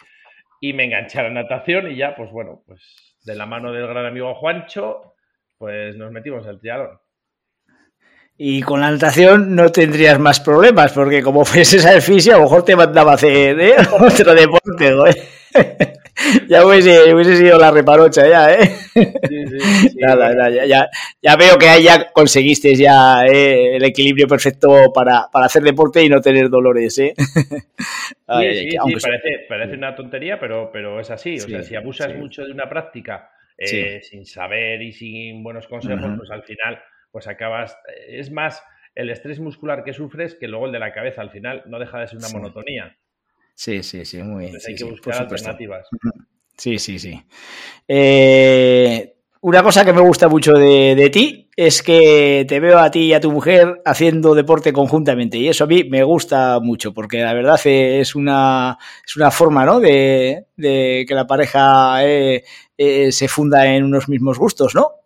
Y 0.60 0.72
me 0.72 0.84
enganché 0.84 1.20
a 1.20 1.24
la 1.24 1.30
natación 1.30 1.90
y 1.90 1.96
ya, 1.96 2.14
pues 2.14 2.30
bueno, 2.30 2.62
pues 2.66 3.16
de 3.24 3.34
la 3.34 3.46
mano 3.46 3.72
del 3.72 3.86
gran 3.86 4.06
amigo 4.06 4.34
Juancho, 4.34 5.14
pues 5.58 5.96
nos 5.96 6.12
metimos 6.12 6.46
al 6.46 6.60
triatlón. 6.60 6.98
Y 8.36 8.62
con 8.62 8.80
la 8.80 8.90
natación 8.90 9.54
no 9.54 9.70
tendrías 9.70 10.18
más 10.18 10.40
problemas, 10.40 10.92
porque 10.92 11.22
como 11.22 11.44
fueses 11.44 11.86
al 11.86 12.02
fisio, 12.02 12.34
a 12.34 12.38
lo 12.38 12.44
mejor 12.44 12.64
te 12.64 12.76
mandaba 12.76 13.12
a 13.12 13.14
hacer 13.14 13.60
¿eh? 13.60 13.76
otro 14.00 14.34
deporte, 14.34 14.94
güey. 14.94 15.14
ya 16.48 16.64
hubiese, 16.66 17.36
sido 17.36 17.58
la 17.58 17.70
reparocha 17.70 18.26
ya, 18.26 18.54
¿eh? 18.54 18.66
Sí, 18.66 19.46
sí, 19.88 19.96
nada, 19.98 20.50
ya, 20.50 20.88
ya, 21.20 21.36
veo 21.36 21.58
que 21.58 21.68
ahí 21.68 21.84
ya 21.84 22.12
conseguiste 22.12 22.74
ya 22.74 23.24
¿eh? 23.26 23.76
el 23.76 23.84
equilibrio 23.84 24.26
perfecto 24.26 24.92
para, 24.92 25.28
hacer 25.32 25.62
deporte 25.62 26.02
y 26.02 26.08
no 26.08 26.20
tener 26.20 26.48
dolores, 26.48 26.98
¿eh? 26.98 27.14
sí, 27.16 28.70
sí, 28.70 28.76
parece, 29.02 29.46
parece, 29.48 29.74
una 29.74 29.94
tontería, 29.94 30.38
pero, 30.38 30.70
pero 30.72 31.00
es 31.00 31.10
así. 31.10 31.36
O 31.36 31.48
sea, 31.48 31.62
si 31.62 31.76
abusas 31.76 32.14
mucho 32.14 32.44
de 32.44 32.52
una 32.52 32.68
práctica 32.68 33.30
eh, 33.58 34.00
sin 34.02 34.24
saber 34.24 34.82
y 34.82 34.92
sin 34.92 35.42
buenos 35.42 35.66
consejos, 35.66 36.10
pues 36.16 36.30
al 36.30 36.42
final 36.42 36.78
pues 37.10 37.28
acabas, 37.28 37.78
es 38.08 38.32
más 38.32 38.60
el 38.94 39.10
estrés 39.10 39.40
muscular 39.40 39.84
que 39.84 39.92
sufres 39.92 40.34
que 40.34 40.48
luego 40.48 40.66
el 40.66 40.72
de 40.72 40.78
la 40.78 40.92
cabeza. 40.92 41.20
Al 41.20 41.30
final 41.30 41.62
no 41.66 41.78
deja 41.78 42.00
de 42.00 42.08
ser 42.08 42.18
una 42.18 42.28
monotonía. 42.28 42.96
Sí, 43.54 43.82
sí, 43.82 44.04
sí, 44.04 44.22
muy 44.22 44.46
bien. 44.46 44.56
hay 44.66 44.74
que 44.74 44.84
buscar 44.84 45.14
alternativas. 45.14 45.86
Sí, 46.56 46.78
sí, 46.78 46.98
sí. 46.98 47.20
Eh, 47.88 49.14
una 49.40 49.62
cosa 49.62 49.84
que 49.84 49.92
me 49.92 50.00
gusta 50.00 50.28
mucho 50.28 50.52
de, 50.52 51.10
ti 51.12 51.50
es 51.54 51.82
que 51.82 52.46
te 52.48 52.60
veo 52.60 52.78
a 52.78 52.90
ti 52.90 53.00
y 53.00 53.12
a 53.12 53.20
tu 53.20 53.30
mujer 53.30 53.82
haciendo 53.84 54.34
deporte 54.34 54.72
conjuntamente 54.72 55.36
y 55.36 55.48
eso 55.48 55.64
a 55.64 55.66
mí 55.66 55.84
me 55.84 56.02
gusta 56.02 56.58
mucho 56.60 56.94
porque 56.94 57.18
la 57.18 57.34
verdad 57.34 57.60
es 57.64 58.14
una, 58.14 58.78
es 59.06 59.16
una 59.16 59.30
forma 59.30 59.66
¿no? 59.66 59.80
de, 59.80 60.46
que 60.56 61.06
la 61.10 61.26
pareja 61.26 62.04
eh, 62.06 62.42
se 63.10 63.28
funda 63.28 63.66
en 63.66 63.84
unos 63.84 64.08
mismos 64.08 64.38
gustos, 64.38 64.74
¿no? 64.74 65.03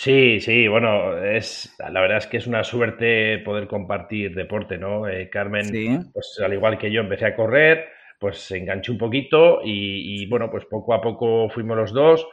Sí, 0.00 0.38
sí, 0.38 0.68
bueno, 0.68 1.18
es 1.24 1.74
la 1.80 2.00
verdad 2.00 2.18
es 2.18 2.28
que 2.28 2.36
es 2.36 2.46
una 2.46 2.62
suerte 2.62 3.38
poder 3.38 3.66
compartir 3.66 4.32
deporte, 4.32 4.78
¿no? 4.78 5.08
Eh, 5.08 5.28
Carmen, 5.28 6.12
pues 6.12 6.40
al 6.40 6.52
igual 6.52 6.78
que 6.78 6.92
yo 6.92 7.00
empecé 7.00 7.26
a 7.26 7.34
correr, 7.34 7.88
pues 8.20 8.38
se 8.38 8.58
enganchó 8.58 8.92
un 8.92 8.98
poquito 8.98 9.58
y, 9.64 10.24
bueno, 10.26 10.52
pues 10.52 10.66
poco 10.66 10.94
a 10.94 11.00
poco 11.00 11.48
fuimos 11.48 11.76
los 11.76 11.92
dos. 11.92 12.28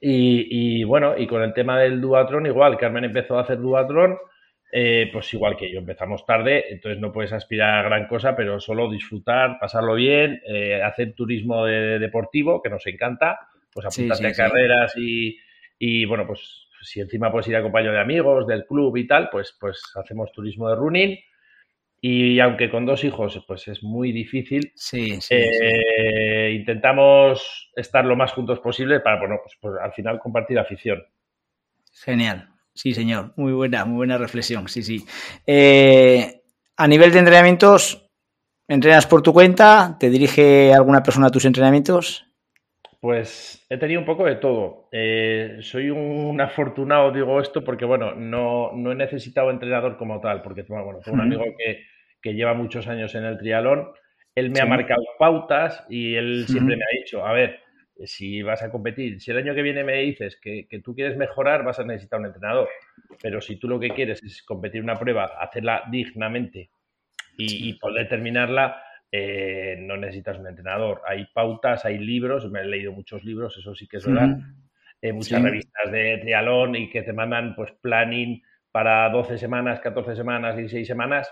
Y, 0.00 0.82
bueno, 0.82 1.16
y 1.16 1.28
con 1.28 1.42
el 1.42 1.54
tema 1.54 1.78
del 1.78 2.00
duatrón 2.00 2.44
igual, 2.46 2.76
Carmen 2.76 3.04
empezó 3.04 3.38
a 3.38 3.42
hacer 3.42 3.58
duatrón, 3.58 4.18
eh, 4.72 5.10
pues 5.12 5.32
igual 5.34 5.56
que 5.56 5.72
yo, 5.72 5.78
empezamos 5.78 6.26
tarde, 6.26 6.64
entonces 6.70 7.00
no 7.00 7.12
puedes 7.12 7.32
aspirar 7.32 7.78
a 7.78 7.88
gran 7.88 8.08
cosa, 8.08 8.34
pero 8.34 8.58
solo 8.58 8.90
disfrutar, 8.90 9.58
pasarlo 9.60 9.94
bien, 9.94 10.42
eh, 10.48 10.82
hacer 10.82 11.14
turismo 11.14 11.66
deportivo, 11.66 12.60
que 12.60 12.68
nos 12.68 12.84
encanta, 12.88 13.38
pues 13.72 13.86
apuntarte 13.86 14.26
a 14.26 14.32
carreras 14.32 14.96
y 14.96 15.38
y 15.84 16.04
bueno, 16.04 16.24
pues 16.28 16.68
si 16.80 17.00
encima 17.00 17.32
puedes 17.32 17.48
ir 17.48 17.56
acompañado 17.56 17.94
de 17.94 18.00
amigos, 18.00 18.46
del 18.46 18.64
club 18.66 18.96
y 18.96 19.04
tal, 19.04 19.28
pues, 19.32 19.56
pues 19.58 19.82
hacemos 19.96 20.30
turismo 20.30 20.68
de 20.68 20.76
running. 20.76 21.18
Y 22.00 22.38
aunque 22.38 22.70
con 22.70 22.86
dos 22.86 23.02
hijos, 23.02 23.44
pues 23.48 23.66
es 23.66 23.82
muy 23.82 24.12
difícil, 24.12 24.70
sí, 24.76 25.18
eh, 25.30 26.52
intentamos 26.54 27.72
estar 27.74 28.04
lo 28.04 28.14
más 28.14 28.30
juntos 28.30 28.60
posible 28.60 29.00
para, 29.00 29.18
bueno, 29.18 29.38
pues, 29.42 29.56
pues, 29.60 29.74
al 29.82 29.92
final 29.92 30.20
compartir 30.20 30.56
afición. 30.60 31.04
Genial, 31.92 32.48
sí, 32.72 32.94
señor. 32.94 33.32
Muy 33.34 33.52
buena, 33.52 33.84
muy 33.84 33.96
buena 33.96 34.18
reflexión, 34.18 34.68
sí, 34.68 34.84
sí. 34.84 35.04
Eh, 35.48 36.42
a 36.76 36.86
nivel 36.86 37.10
de 37.10 37.18
entrenamientos, 37.18 38.08
¿entrenas 38.68 39.08
por 39.08 39.22
tu 39.22 39.32
cuenta? 39.32 39.96
¿Te 39.98 40.10
dirige 40.10 40.72
alguna 40.72 41.02
persona 41.02 41.26
a 41.26 41.30
tus 41.30 41.44
entrenamientos? 41.44 42.31
Pues 43.02 43.66
he 43.68 43.78
tenido 43.78 43.98
un 43.98 44.06
poco 44.06 44.26
de 44.26 44.36
todo. 44.36 44.88
Eh, 44.92 45.56
soy 45.60 45.90
un, 45.90 46.40
afortunado, 46.40 47.10
digo 47.10 47.40
esto, 47.40 47.64
porque 47.64 47.84
bueno, 47.84 48.14
no, 48.14 48.70
he 48.92 48.94
necesitado 48.94 49.50
entrenador 49.50 49.96
como 49.96 50.20
tal, 50.20 50.40
porque 50.40 50.62
bueno, 50.62 51.00
tengo 51.04 51.16
un 51.16 51.22
amigo 51.22 51.44
que, 51.58 52.32
lleva 52.32 52.54
muchos 52.54 52.86
años 52.86 53.12
en 53.16 53.24
el 53.24 53.38
trialón. 53.38 53.88
Él 54.36 54.50
me 54.50 54.60
ha 54.60 54.66
marcado 54.66 55.02
pautas 55.18 55.84
y 55.90 56.14
él 56.14 56.44
siempre 56.46 56.76
me 56.76 56.84
ha 56.84 56.96
dicho, 56.96 57.26
a 57.26 57.32
ver, 57.32 57.58
si 58.04 58.40
vas 58.40 58.62
a 58.62 58.70
competir, 58.70 59.20
si 59.20 59.32
el 59.32 59.38
año 59.38 59.52
que 59.52 59.62
viene 59.62 59.82
me 59.82 59.96
dices 59.96 60.38
que, 60.40 60.68
tú 60.84 60.94
quieres 60.94 61.16
mejorar, 61.16 61.64
vas 61.64 61.80
a 61.80 61.84
necesitar 61.84 62.20
un 62.20 62.26
entrenador. 62.26 62.68
Pero 63.20 63.40
si 63.40 63.56
tú 63.56 63.66
lo 63.66 63.80
que 63.80 63.90
quieres 63.90 64.22
es 64.22 64.44
competir 64.44 64.80
una 64.80 64.94
prueba, 64.94 65.24
hacerla 65.40 65.82
dignamente 65.90 66.70
y, 67.36 67.68
y 67.68 67.72
poder 67.80 68.08
terminarla, 68.08 68.80
eh, 69.14 69.76
no 69.78 69.98
necesitas 69.98 70.38
un 70.38 70.46
entrenador. 70.46 71.02
Hay 71.06 71.26
pautas, 71.34 71.84
hay 71.84 71.98
libros, 71.98 72.50
me 72.50 72.60
he 72.60 72.64
leído 72.64 72.92
muchos 72.92 73.22
libros, 73.22 73.54
eso 73.58 73.74
sí 73.74 73.86
que 73.86 73.98
es 73.98 74.06
verdad. 74.06 74.38
Eh, 75.02 75.12
muchas 75.12 75.42
revistas 75.42 75.92
de 75.92 76.18
trialón 76.18 76.76
y 76.76 76.88
que 76.88 77.02
te 77.02 77.12
mandan 77.12 77.54
pues 77.54 77.72
planning 77.72 78.42
para 78.70 79.10
12 79.10 79.36
semanas, 79.36 79.80
14 79.80 80.16
semanas, 80.16 80.56
16 80.56 80.86
semanas 80.86 81.30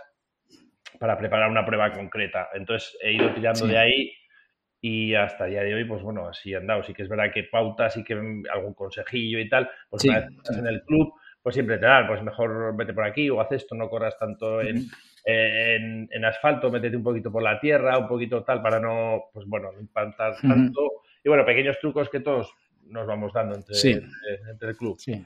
para 0.99 1.17
preparar 1.17 1.51
una 1.51 1.65
prueba 1.65 1.91
concreta. 1.91 2.51
Entonces 2.53 2.99
he 3.01 3.13
ido 3.13 3.33
tirando 3.33 3.67
de 3.67 3.79
ahí 3.79 4.13
y 4.83 5.15
hasta 5.15 5.47
el 5.47 5.53
día 5.53 5.63
de 5.63 5.75
hoy, 5.75 5.85
pues 5.85 6.03
bueno, 6.03 6.29
así 6.29 6.53
he 6.53 6.57
andado. 6.57 6.83
Sí 6.83 6.93
que 6.93 7.05
es 7.05 7.09
verdad 7.09 7.33
que 7.33 7.45
pautas 7.45 7.97
y 7.97 8.05
que 8.05 8.13
algún 8.53 8.75
consejillo 8.75 9.39
y 9.39 9.49
tal, 9.49 9.71
pues 9.89 10.05
una 10.05 10.21
vez 10.21 10.31
estás 10.37 10.59
en 10.59 10.67
el 10.67 10.83
club, 10.83 11.15
pues 11.43 11.55
siempre 11.55 11.79
te 11.79 11.87
dan, 11.87 12.07
pues 12.07 12.23
mejor 12.23 12.77
vete 12.77 12.93
por 12.93 13.05
aquí 13.05 13.31
o 13.31 13.41
haz 13.41 13.53
esto, 13.53 13.75
no 13.75 13.89
corras 13.89 14.19
tanto 14.19 14.61
en, 14.61 14.87
en, 15.25 16.25
asfalto, 16.25 16.71
métete 16.71 16.97
un 16.97 17.03
poquito 17.03 17.31
por 17.31 17.43
la 17.43 17.61
tierra, 17.61 17.99
un 17.99 18.09
poquito 18.09 18.43
tal, 18.43 18.63
para 18.63 18.81
no, 18.81 19.25
pues 19.33 19.47
bueno, 19.47 19.73
no 19.73 19.81
impactar 19.81 20.37
tanto. 20.41 21.03
Y 21.25 21.29
bueno, 21.29 21.45
pequeños 21.45 21.79
trucos 21.81 22.09
que 22.09 22.21
todos 22.21 22.53
nos 22.87 23.07
vamos 23.07 23.33
dando 23.33 23.55
entre, 23.55 23.77
entre, 24.51 24.69
el 24.71 24.77
club. 24.77 24.99
Sí. 24.99 25.25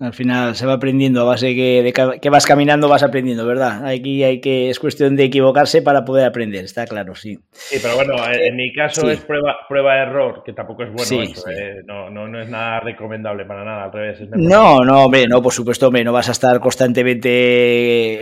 Al 0.00 0.14
final 0.14 0.54
se 0.54 0.64
va 0.64 0.74
aprendiendo 0.74 1.22
a 1.22 1.24
base 1.24 1.56
que, 1.56 1.82
de 1.82 2.20
que 2.20 2.30
vas 2.30 2.46
caminando, 2.46 2.88
vas 2.88 3.02
aprendiendo, 3.02 3.44
¿verdad? 3.44 3.84
Aquí 3.84 4.22
hay 4.22 4.40
que, 4.40 4.70
es 4.70 4.78
cuestión 4.78 5.16
de 5.16 5.24
equivocarse 5.24 5.82
para 5.82 6.04
poder 6.04 6.24
aprender, 6.24 6.64
está 6.64 6.86
claro, 6.86 7.16
sí. 7.16 7.36
Sí, 7.50 7.80
pero 7.82 7.96
bueno, 7.96 8.14
en 8.32 8.54
mi 8.54 8.72
caso 8.72 9.10
es 9.10 9.18
prueba, 9.22 9.56
prueba 9.68 10.00
error, 10.00 10.44
que 10.46 10.52
tampoco 10.52 10.84
es 10.84 10.92
bueno 10.92 11.24
eso, 11.24 11.50
¿eh? 11.50 11.82
no, 11.84 12.10
no, 12.10 12.28
no, 12.28 12.40
es 12.40 12.48
nada 12.48 12.78
recomendable 12.78 13.44
para 13.44 13.64
nada, 13.64 13.86
al 13.86 13.92
revés. 13.92 14.20
no, 14.36 14.84
no, 14.84 15.06
hombre, 15.06 15.26
no, 15.26 15.42
por 15.42 15.52
supuesto, 15.52 15.88
hombre, 15.88 16.04
no 16.04 16.12
vas 16.12 16.28
a 16.28 16.32
estar 16.32 16.60
constantemente 16.60 17.28
eh, 17.28 18.20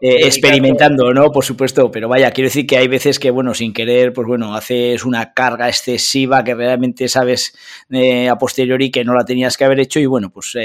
eh, 0.00 0.16
experimentando, 0.22 1.12
¿no? 1.12 1.30
Por 1.30 1.44
supuesto, 1.44 1.90
pero 1.90 2.08
vaya, 2.08 2.30
quiero 2.30 2.46
decir 2.46 2.66
que 2.66 2.78
hay 2.78 2.88
veces 2.88 3.18
que, 3.18 3.30
bueno, 3.30 3.52
sin 3.52 3.74
querer, 3.74 4.14
pues 4.14 4.26
bueno, 4.26 4.54
haces 4.54 5.04
una 5.04 5.34
carga 5.34 5.68
excesiva 5.68 6.42
que 6.42 6.54
realmente 6.54 7.06
sabes 7.08 7.54
a 8.30 8.38
posteriori 8.38 8.90
que 8.90 9.04
no 9.04 9.12
la 9.12 9.26
tenías 9.26 9.58
que 9.58 9.64
haber 9.66 9.80
hecho 9.80 10.00
y 10.00 10.06
bueno, 10.06 10.30
pues 10.30 10.56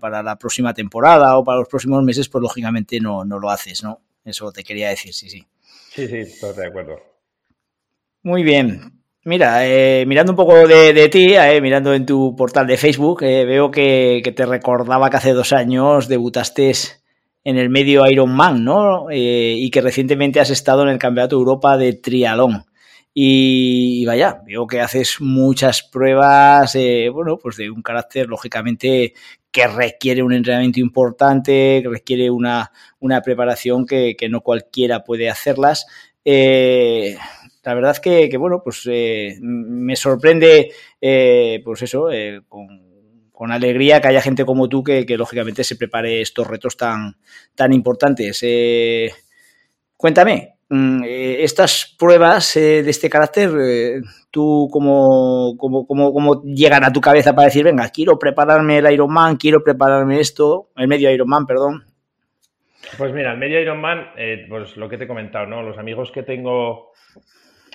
para, 0.00 0.22
la 0.22 0.38
próxima 0.38 0.72
temporada 0.72 1.36
o 1.36 1.44
para 1.44 1.58
los 1.58 1.68
próximos 1.68 2.02
meses, 2.02 2.28
pues 2.28 2.40
lógicamente 2.40 2.98
no, 2.98 3.24
no 3.24 3.38
lo 3.38 3.50
haces, 3.50 3.82
¿no? 3.82 4.00
Eso 4.24 4.50
te 4.50 4.64
quería 4.64 4.88
decir, 4.88 5.12
sí, 5.12 5.28
sí. 5.28 5.46
Sí, 5.92 6.08
sí, 6.08 6.16
estoy 6.16 6.54
de 6.54 6.66
acuerdo. 6.66 6.96
Muy 8.22 8.42
bien. 8.42 8.92
Mira, 9.24 9.66
eh, 9.66 10.04
mirando 10.06 10.32
un 10.32 10.36
poco 10.36 10.66
de, 10.66 11.08
ti, 11.08 11.34
eh, 11.34 11.60
mirando 11.60 11.92
en 11.92 12.06
tu 12.06 12.34
portal 12.36 12.66
de 12.66 12.76
Facebook, 12.76 13.22
eh, 13.22 13.44
veo 13.44 13.70
que, 13.70 14.22
te 14.34 14.46
recordaba 14.46 15.10
que 15.10 15.16
hace 15.16 15.32
dos 15.32 15.52
años 15.52 16.08
debutaste 16.08 16.72
en 17.44 17.58
el 17.58 17.68
medio 17.68 18.06
Ironman, 18.06 18.64
¿no? 18.64 19.06
y 19.10 19.70
que 19.70 19.80
recientemente 19.80 20.40
has 20.40 20.50
estado 20.50 20.82
en 20.82 20.88
el 20.88 20.98
Campeonato 20.98 21.36
de 21.36 21.40
Europa 21.40 21.76
de 21.76 21.92
Trialón. 21.92 22.64
Y, 23.18 24.04
vaya, 24.04 24.42
veo 24.44 24.66
que 24.66 24.82
haces 24.82 25.22
muchas 25.22 25.82
pruebas, 25.82 26.74
eh, 26.74 27.08
bueno, 27.10 27.38
pues 27.38 27.56
de 27.56 27.70
un 27.70 27.80
carácter 27.80 28.26
lógicamente 28.26 29.14
que 29.50 29.66
requiere 29.66 30.22
un 30.22 30.34
entrenamiento 30.34 30.80
importante, 30.80 31.80
que 31.82 31.88
requiere 31.88 32.30
una, 32.30 32.70
una 33.00 33.22
preparación 33.22 33.86
que, 33.86 34.16
que, 34.18 34.28
no 34.28 34.42
cualquiera 34.42 35.02
puede 35.02 35.30
hacerlas. 35.30 35.86
Eh, 36.26 37.16
la 37.64 37.72
verdad 37.72 37.92
es 37.92 38.00
que, 38.00 38.36
bueno, 38.36 38.60
pues 38.62 38.82
eh, 38.86 39.38
me 39.40 39.96
sorprende, 39.96 40.72
eh, 41.00 41.62
pues 41.64 41.80
eso, 41.80 42.08
con, 42.48 43.50
alegría 43.50 44.02
que 44.02 44.08
haya 44.08 44.20
gente 44.20 44.44
como 44.44 44.68
tú 44.68 44.84
que, 44.84 45.06
que, 45.06 45.16
lógicamente 45.16 45.64
se 45.64 45.76
prepare 45.76 46.20
estos 46.20 46.46
retos 46.46 46.76
tan, 46.76 47.16
tan 47.54 47.72
importantes. 47.72 48.44
Cuéntame, 49.96 50.55
estas 50.68 51.94
pruebas 51.98 52.56
eh, 52.56 52.82
de 52.82 52.90
este 52.90 53.08
carácter, 53.08 53.50
eh, 53.60 54.00
¿tú 54.30 54.68
cómo, 54.72 55.54
cómo, 55.58 55.86
cómo, 55.86 56.12
cómo, 56.12 56.42
llegan 56.42 56.84
a 56.84 56.92
tu 56.92 57.00
cabeza 57.00 57.34
para 57.34 57.46
decir, 57.46 57.64
venga, 57.64 57.88
quiero 57.90 58.18
prepararme 58.18 58.78
el 58.78 58.92
Ironman, 58.92 59.36
quiero 59.36 59.62
prepararme 59.62 60.20
esto, 60.20 60.70
el 60.76 60.88
medio 60.88 61.10
Ironman, 61.10 61.46
perdón? 61.46 61.84
Pues 62.98 63.12
mira, 63.12 63.32
el 63.32 63.38
medio 63.38 63.60
Ironman, 63.60 64.10
eh, 64.16 64.46
pues 64.48 64.76
lo 64.76 64.88
que 64.88 64.98
te 64.98 65.04
he 65.04 65.08
comentado, 65.08 65.46
¿no? 65.46 65.62
Los 65.62 65.78
amigos 65.78 66.10
que 66.10 66.22
tengo 66.22 66.92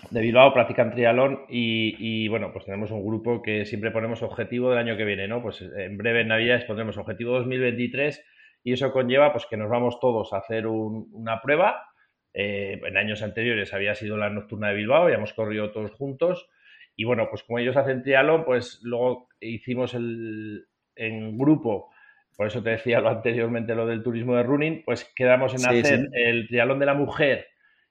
de 0.10 0.22
Bilbao 0.22 0.54
practican 0.54 0.92
triatlón 0.92 1.46
y, 1.48 1.96
y, 2.00 2.28
bueno, 2.28 2.52
pues 2.52 2.66
tenemos 2.66 2.92
un 2.92 3.06
grupo 3.06 3.42
que 3.42 3.66
siempre 3.66 3.92
ponemos 3.92 4.22
objetivo 4.24 4.70
del 4.70 4.80
año 4.80 4.98
que 4.98 5.06
viene, 5.06 5.28
¿no? 5.28 5.42
Pues 5.42 5.62
en 5.62 5.98
breve 5.98 6.22
en 6.22 6.30
Navidades 6.30 6.66
pondremos 6.66 6.98
objetivo 6.98 7.38
2023 7.38 8.22
y 8.64 8.74
eso 8.74 8.92
conlleva 8.92 9.32
pues 9.32 9.46
que 9.50 9.58
nos 9.58 9.70
vamos 9.70 10.00
todos 10.00 10.34
a 10.34 10.38
hacer 10.38 10.68
un, 10.68 11.10
una 11.14 11.42
prueba 11.42 11.91
eh, 12.34 12.80
en 12.84 12.98
años 12.98 13.22
anteriores 13.22 13.74
había 13.74 13.96
sido 13.96 14.18
la 14.18 14.30
nocturna 14.30 14.70
de 14.70 14.76
Bilbao, 14.76 15.04
habíamos 15.04 15.34
corrido 15.34 15.72
todos 15.72 15.92
juntos. 15.92 16.50
Y 16.96 17.04
bueno, 17.04 17.28
pues 17.30 17.44
como 17.44 17.60
ellos 17.60 17.78
hacen 17.78 18.04
triatlón, 18.04 18.46
pues 18.46 18.80
luego 18.84 19.30
hicimos 19.40 19.94
el, 19.94 20.68
en 20.96 21.38
grupo, 21.38 21.92
por 22.38 22.48
eso 22.48 22.62
te 22.64 22.72
decía 22.72 23.02
lo 23.02 23.10
anteriormente, 23.10 23.76
lo 23.76 23.86
del 23.86 24.04
turismo 24.04 24.36
de 24.36 24.44
running, 24.44 24.84
pues 24.84 25.12
quedamos 25.16 25.54
en 25.54 25.60
sí, 25.60 25.68
hacer 25.68 26.00
sí. 26.00 26.08
el 26.14 26.48
triatlón 26.48 26.80
de 26.80 26.86
la 26.86 26.94
mujer, 26.94 27.48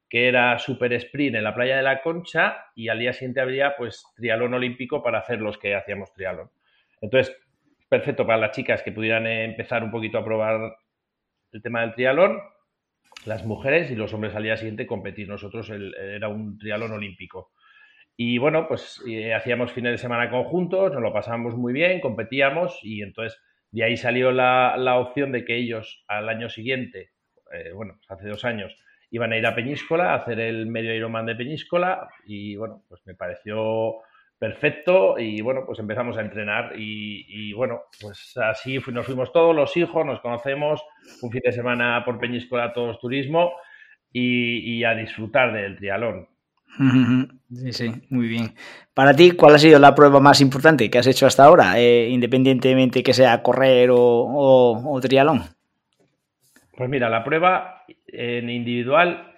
que 0.08 0.28
era 0.28 0.58
super 0.58 0.92
sprint 0.92 1.36
en 1.36 1.44
la 1.44 1.54
playa 1.54 1.76
de 1.76 1.82
la 1.82 2.02
Concha, 2.02 2.66
y 2.74 2.88
al 2.88 2.98
día 2.98 3.12
siguiente 3.12 3.40
habría 3.40 3.76
pues 3.76 4.04
triatlón 4.16 4.54
olímpico 4.54 5.02
para 5.02 5.18
hacer 5.18 5.40
los 5.40 5.58
que 5.58 5.74
hacíamos 5.74 6.12
triatlón. 6.12 6.50
Entonces, 7.00 7.36
perfecto 7.88 8.26
para 8.26 8.38
las 8.38 8.52
chicas 8.52 8.82
que 8.82 8.92
pudieran 8.92 9.26
empezar 9.26 9.82
un 9.82 9.90
poquito 9.90 10.18
a 10.18 10.24
probar 10.24 10.76
el 11.52 11.62
tema 11.62 11.80
del 11.80 11.94
triatlón 11.94 12.40
las 13.26 13.44
mujeres 13.44 13.90
y 13.90 13.96
los 13.96 14.12
hombres 14.12 14.34
al 14.34 14.42
día 14.42 14.56
siguiente 14.56 14.86
competir. 14.86 15.28
Nosotros 15.28 15.70
era 15.70 16.28
un 16.28 16.58
triatlón 16.58 16.92
olímpico. 16.92 17.52
Y 18.16 18.38
bueno, 18.38 18.66
pues 18.68 19.02
hacíamos 19.34 19.72
fines 19.72 19.92
de 19.92 19.98
semana 19.98 20.30
conjuntos, 20.30 20.92
nos 20.92 21.02
lo 21.02 21.12
pasábamos 21.12 21.54
muy 21.56 21.72
bien, 21.72 22.00
competíamos 22.00 22.78
y 22.82 23.02
entonces 23.02 23.40
de 23.70 23.84
ahí 23.84 23.96
salió 23.96 24.32
la, 24.32 24.76
la 24.76 24.98
opción 24.98 25.32
de 25.32 25.44
que 25.44 25.56
ellos 25.56 26.04
al 26.08 26.28
año 26.28 26.48
siguiente, 26.48 27.12
eh, 27.52 27.72
bueno, 27.72 27.94
pues 27.98 28.10
hace 28.10 28.28
dos 28.28 28.44
años, 28.44 28.76
iban 29.10 29.32
a 29.32 29.38
ir 29.38 29.46
a 29.46 29.54
Peñíscola 29.54 30.12
a 30.12 30.16
hacer 30.16 30.40
el 30.40 30.66
medio 30.66 30.94
Ironman 30.94 31.26
de 31.26 31.36
Peñíscola 31.36 32.08
y 32.26 32.56
bueno, 32.56 32.84
pues 32.88 33.00
me 33.06 33.14
pareció 33.14 34.02
perfecto 34.40 35.18
y 35.18 35.42
bueno, 35.42 35.64
pues 35.66 35.78
empezamos 35.78 36.16
a 36.16 36.22
entrenar 36.22 36.72
y, 36.74 37.26
y, 37.28 37.52
bueno, 37.52 37.82
pues 38.00 38.34
así 38.38 38.78
nos 38.90 39.04
fuimos 39.04 39.30
todos 39.32 39.54
los 39.54 39.76
hijos, 39.76 40.04
nos 40.06 40.20
conocemos, 40.20 40.80
un 41.20 41.30
fin 41.30 41.42
de 41.44 41.52
semana 41.52 42.02
por 42.06 42.18
Peñíscola 42.18 42.72
todos 42.72 42.98
turismo 42.98 43.52
y, 44.10 44.78
y 44.78 44.84
a 44.84 44.94
disfrutar 44.94 45.52
del 45.52 45.76
trialón. 45.76 46.26
Sí, 47.52 47.72
sí, 47.72 47.92
muy 48.10 48.28
bien. 48.28 48.54
Para 48.94 49.12
ti, 49.12 49.32
¿cuál 49.32 49.56
ha 49.56 49.58
sido 49.58 49.80
la 49.80 49.92
prueba 49.92 50.20
más 50.20 50.40
importante 50.40 50.88
que 50.88 50.98
has 50.98 51.06
hecho 51.08 51.26
hasta 51.26 51.42
ahora, 51.42 51.80
eh, 51.80 52.08
independientemente 52.08 53.02
que 53.02 53.12
sea 53.12 53.42
correr 53.42 53.90
o, 53.90 53.98
o, 53.98 54.94
o 54.94 55.00
trialón? 55.00 55.42
Pues 56.76 56.88
mira, 56.88 57.10
la 57.10 57.24
prueba 57.24 57.82
en 58.06 58.48
individual 58.48 59.29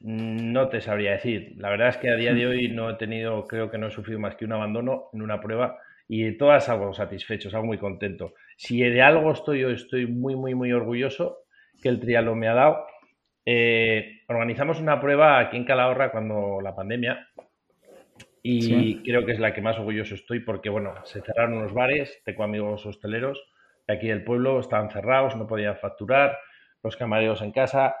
no 0.00 0.68
te 0.68 0.80
sabría 0.80 1.12
decir. 1.12 1.54
La 1.56 1.70
verdad 1.70 1.88
es 1.88 1.96
que 1.96 2.10
a 2.10 2.16
día 2.16 2.34
de 2.34 2.46
hoy 2.46 2.68
no 2.68 2.90
he 2.90 2.94
tenido, 2.94 3.46
creo 3.46 3.70
que 3.70 3.78
no 3.78 3.88
he 3.88 3.90
sufrido 3.90 4.20
más 4.20 4.36
que 4.36 4.44
un 4.44 4.52
abandono 4.52 5.10
en 5.12 5.22
una 5.22 5.40
prueba 5.40 5.78
y 6.08 6.22
de 6.22 6.32
todas 6.32 6.68
algo 6.68 6.92
satisfecho, 6.92 7.48
algo 7.48 7.66
muy 7.66 7.78
contento. 7.78 8.34
Si 8.56 8.80
de 8.80 9.02
algo 9.02 9.32
estoy, 9.32 9.60
yo 9.60 9.70
estoy 9.70 10.06
muy, 10.06 10.36
muy, 10.36 10.54
muy 10.54 10.72
orgulloso 10.72 11.38
que 11.82 11.88
el 11.88 12.00
triatlón 12.00 12.38
me 12.38 12.48
ha 12.48 12.54
dado. 12.54 12.86
Eh, 13.44 14.22
organizamos 14.28 14.80
una 14.80 15.00
prueba 15.00 15.38
aquí 15.38 15.56
en 15.56 15.64
Calahorra 15.64 16.10
cuando 16.10 16.60
la 16.60 16.74
pandemia 16.74 17.28
y 18.42 18.62
sí. 18.62 19.02
creo 19.04 19.26
que 19.26 19.32
es 19.32 19.40
la 19.40 19.52
que 19.52 19.60
más 19.60 19.76
orgulloso 19.78 20.14
estoy 20.14 20.40
porque, 20.40 20.68
bueno, 20.68 20.94
se 21.04 21.20
cerraron 21.20 21.58
unos 21.58 21.74
bares, 21.74 22.22
tengo 22.24 22.44
amigos 22.44 22.86
hosteleros 22.86 23.42
de 23.88 23.94
aquí 23.94 24.06
del 24.06 24.22
pueblo, 24.22 24.60
estaban 24.60 24.90
cerrados, 24.90 25.36
no 25.36 25.48
podían 25.48 25.76
facturar, 25.76 26.38
los 26.82 26.96
camareros 26.96 27.42
en 27.42 27.50
casa, 27.50 27.96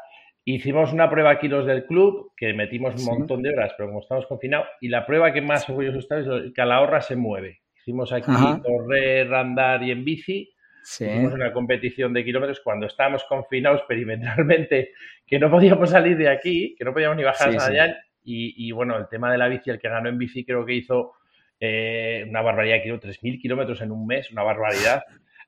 Hicimos 0.48 0.92
una 0.92 1.10
prueba 1.10 1.30
aquí 1.30 1.48
los 1.48 1.66
del 1.66 1.86
club, 1.86 2.30
que 2.36 2.54
metimos 2.54 2.94
un 2.94 3.04
montón 3.04 3.42
de 3.42 3.50
horas, 3.50 3.74
pero 3.76 3.88
como 3.88 3.98
estamos 3.98 4.26
confinados, 4.26 4.68
y 4.80 4.86
la 4.86 5.04
prueba 5.04 5.32
que 5.32 5.42
más 5.42 5.68
orgulloso 5.68 5.98
está 5.98 6.20
es 6.20 6.26
que 6.54 6.62
a 6.62 6.64
la 6.64 6.80
horra 6.82 7.00
se 7.00 7.16
mueve. 7.16 7.62
Hicimos 7.80 8.12
aquí 8.12 8.30
Ajá. 8.30 8.62
correr, 8.62 9.34
andar 9.34 9.82
y 9.82 9.90
en 9.90 10.04
bici. 10.04 10.54
Sí. 10.84 11.04
Hicimos 11.04 11.34
una 11.34 11.52
competición 11.52 12.12
de 12.12 12.24
kilómetros 12.24 12.60
cuando 12.60 12.86
estábamos 12.86 13.24
confinados 13.24 13.82
perimetralmente, 13.88 14.92
que 15.26 15.40
no 15.40 15.50
podíamos 15.50 15.90
salir 15.90 16.16
de 16.16 16.28
aquí, 16.28 16.76
que 16.78 16.84
no 16.84 16.92
podíamos 16.92 17.16
ni 17.16 17.24
bajar 17.24 17.50
sí, 17.50 17.58
allá. 17.60 17.98
Y, 18.22 18.68
y, 18.68 18.70
bueno, 18.70 18.96
el 18.96 19.08
tema 19.08 19.32
de 19.32 19.38
la 19.38 19.48
bici, 19.48 19.70
el 19.70 19.80
que 19.80 19.88
ganó 19.88 20.08
en 20.08 20.16
bici 20.16 20.44
creo 20.44 20.64
que 20.64 20.74
hizo 20.74 21.14
eh, 21.58 22.24
una 22.28 22.40
barbaridad, 22.40 22.82
creo 22.84 23.00
3.000 23.00 23.40
kilómetros 23.40 23.80
en 23.80 23.90
un 23.90 24.06
mes, 24.06 24.30
una 24.30 24.44
barbaridad. 24.44 25.02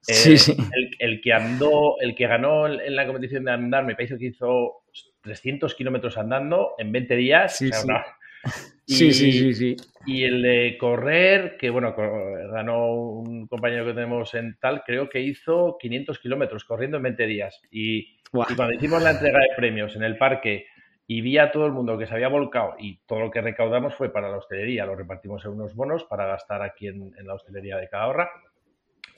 Eh, 0.06 0.14
sí, 0.14 0.38
sí. 0.38 0.56
El, 0.72 0.90
el, 0.98 1.20
que 1.20 1.32
andó, 1.32 1.98
el 2.00 2.14
que 2.14 2.26
ganó 2.26 2.66
en 2.66 2.94
la 2.94 3.06
competición 3.06 3.44
de 3.44 3.52
andar, 3.52 3.84
me 3.84 3.94
parece 3.94 4.16
que 4.16 4.26
hizo 4.26 4.84
300 5.22 5.74
kilómetros 5.74 6.16
andando 6.16 6.74
en 6.78 6.92
20 6.92 7.16
días. 7.16 7.56
Sí, 7.56 7.68
o 7.68 7.72
sea, 7.72 7.80
sí. 7.80 7.86
Una... 7.88 8.04
Y, 8.90 9.12
sí, 9.12 9.52
sí. 9.52 9.76
Y 10.06 10.24
el 10.24 10.40
de 10.40 10.78
correr, 10.80 11.58
que 11.58 11.68
bueno, 11.68 11.94
ganó 11.94 12.94
un 12.94 13.46
compañero 13.46 13.84
que 13.84 13.92
tenemos 13.92 14.32
en 14.32 14.56
tal, 14.58 14.82
creo 14.82 15.10
que 15.10 15.20
hizo 15.20 15.76
500 15.78 16.18
kilómetros 16.18 16.64
corriendo 16.64 16.96
en 16.96 17.02
20 17.02 17.26
días. 17.26 17.60
Y, 17.70 18.16
wow. 18.32 18.46
y, 18.48 18.54
cuando 18.54 18.72
hicimos 18.72 19.02
la 19.02 19.10
entrega 19.10 19.40
de 19.40 19.54
premios 19.56 19.94
en 19.94 20.04
el 20.04 20.16
parque 20.16 20.68
y 21.06 21.20
vi 21.20 21.36
a 21.36 21.50
todo 21.50 21.66
el 21.66 21.72
mundo 21.72 21.98
que 21.98 22.06
se 22.06 22.14
había 22.14 22.28
volcado 22.28 22.76
y 22.78 23.00
todo 23.04 23.20
lo 23.20 23.30
que 23.30 23.42
recaudamos 23.42 23.94
fue 23.94 24.10
para 24.10 24.30
la 24.30 24.38
hostelería, 24.38 24.86
lo 24.86 24.96
repartimos 24.96 25.44
en 25.44 25.50
unos 25.50 25.74
bonos 25.74 26.04
para 26.04 26.24
gastar 26.24 26.62
aquí 26.62 26.86
en, 26.86 27.12
en 27.18 27.26
la 27.26 27.34
hostelería 27.34 27.76
de 27.76 27.90
Calahorra 27.90 28.30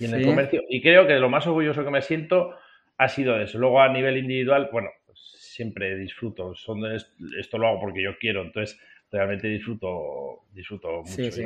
y 0.00 0.06
en 0.06 0.10
sí. 0.10 0.16
el 0.16 0.26
comercio. 0.26 0.62
Y 0.68 0.82
creo 0.82 1.06
que 1.06 1.14
lo 1.14 1.28
más 1.28 1.46
orgulloso 1.46 1.84
que 1.84 1.90
me 1.90 2.02
siento 2.02 2.56
ha 2.98 3.08
sido 3.08 3.40
eso. 3.40 3.58
Luego 3.58 3.80
a 3.80 3.92
nivel 3.92 4.16
individual, 4.16 4.68
bueno, 4.72 4.88
pues 5.06 5.20
siempre 5.36 5.96
disfruto. 5.96 6.54
Son 6.54 6.80
esto 7.38 7.58
lo 7.58 7.68
hago 7.68 7.80
porque 7.80 8.02
yo 8.02 8.18
quiero, 8.18 8.42
entonces 8.42 8.80
realmente 9.10 9.48
disfruto, 9.48 10.46
disfruto 10.52 11.02
mucho. 11.02 11.10
Sí, 11.10 11.30
sí. 11.30 11.44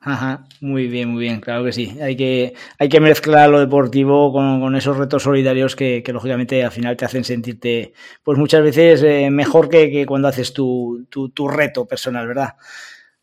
Ajá, 0.00 0.44
muy 0.60 0.88
bien, 0.88 1.08
muy 1.08 1.22
bien, 1.22 1.40
claro 1.40 1.64
que 1.64 1.72
sí. 1.72 1.98
Hay 2.00 2.16
que, 2.16 2.54
hay 2.78 2.88
que 2.88 3.00
mezclar 3.00 3.50
lo 3.50 3.58
deportivo 3.58 4.32
con, 4.32 4.60
con 4.60 4.76
esos 4.76 4.96
retos 4.96 5.22
solidarios 5.22 5.74
que, 5.74 6.02
que, 6.02 6.12
lógicamente 6.12 6.62
al 6.62 6.70
final 6.70 6.96
te 6.96 7.06
hacen 7.06 7.24
sentirte, 7.24 7.92
pues 8.22 8.38
muchas 8.38 8.62
veces 8.62 9.02
eh, 9.02 9.30
mejor 9.30 9.68
que, 9.68 9.90
que, 9.90 10.06
cuando 10.06 10.28
haces 10.28 10.52
tu, 10.52 11.06
tu, 11.10 11.30
tu, 11.30 11.48
reto 11.48 11.86
personal, 11.86 12.26
¿verdad? 12.28 12.54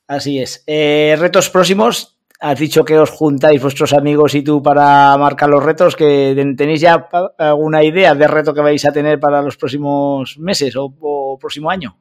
Así 0.08 0.39
es. 0.39 0.63
Eh, 0.67 1.15
retos 1.17 1.50
próximos, 1.50 2.12
has 2.43 2.60
dicho 2.60 2.84
que 2.84 2.99
os 2.99 3.10
juntáis 3.10 3.62
vuestros 3.62 3.93
amigos 3.93 4.36
y 4.36 4.43
tú 4.43 4.62
para 4.62 5.17
marcar 5.17 5.49
los 5.49 5.63
retos, 5.63 5.95
que 5.95 6.36
tenéis 6.58 6.82
ya 6.82 7.08
alguna 7.38 7.82
idea 7.84 8.13
de 8.13 8.27
reto 8.27 8.53
que 8.53 8.60
vais 8.60 8.86
a 8.86 8.91
tener 8.91 9.17
para 9.17 9.41
los 9.41 9.56
próximos 9.56 10.38
meses 10.38 10.75
o, 10.75 10.93
o 10.99 11.39
próximo 11.39 11.69
año. 11.69 11.95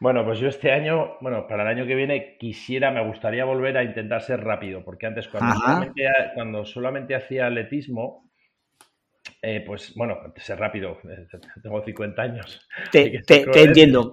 Bueno, 0.00 0.24
pues 0.24 0.40
yo 0.40 0.48
este 0.48 0.72
año, 0.72 1.16
bueno, 1.20 1.46
para 1.46 1.62
el 1.62 1.68
año 1.68 1.86
que 1.86 1.94
viene 1.94 2.36
quisiera, 2.38 2.90
me 2.90 3.06
gustaría 3.06 3.44
volver 3.44 3.78
a 3.78 3.84
intentar 3.84 4.20
ser 4.22 4.42
rápido, 4.42 4.82
porque 4.84 5.06
antes 5.06 5.28
cuando, 5.28 5.54
solamente, 5.54 6.02
cuando 6.34 6.64
solamente, 6.64 7.14
hacía 7.14 7.46
atletismo, 7.46 8.28
eh, 9.40 9.62
pues 9.64 9.94
bueno, 9.94 10.18
ser 10.36 10.58
rápido, 10.58 10.98
tengo 11.62 11.84
50 11.84 12.20
años. 12.20 12.68
Te, 12.90 13.22
te, 13.24 13.46
te 13.46 13.62
entiendo, 13.62 14.12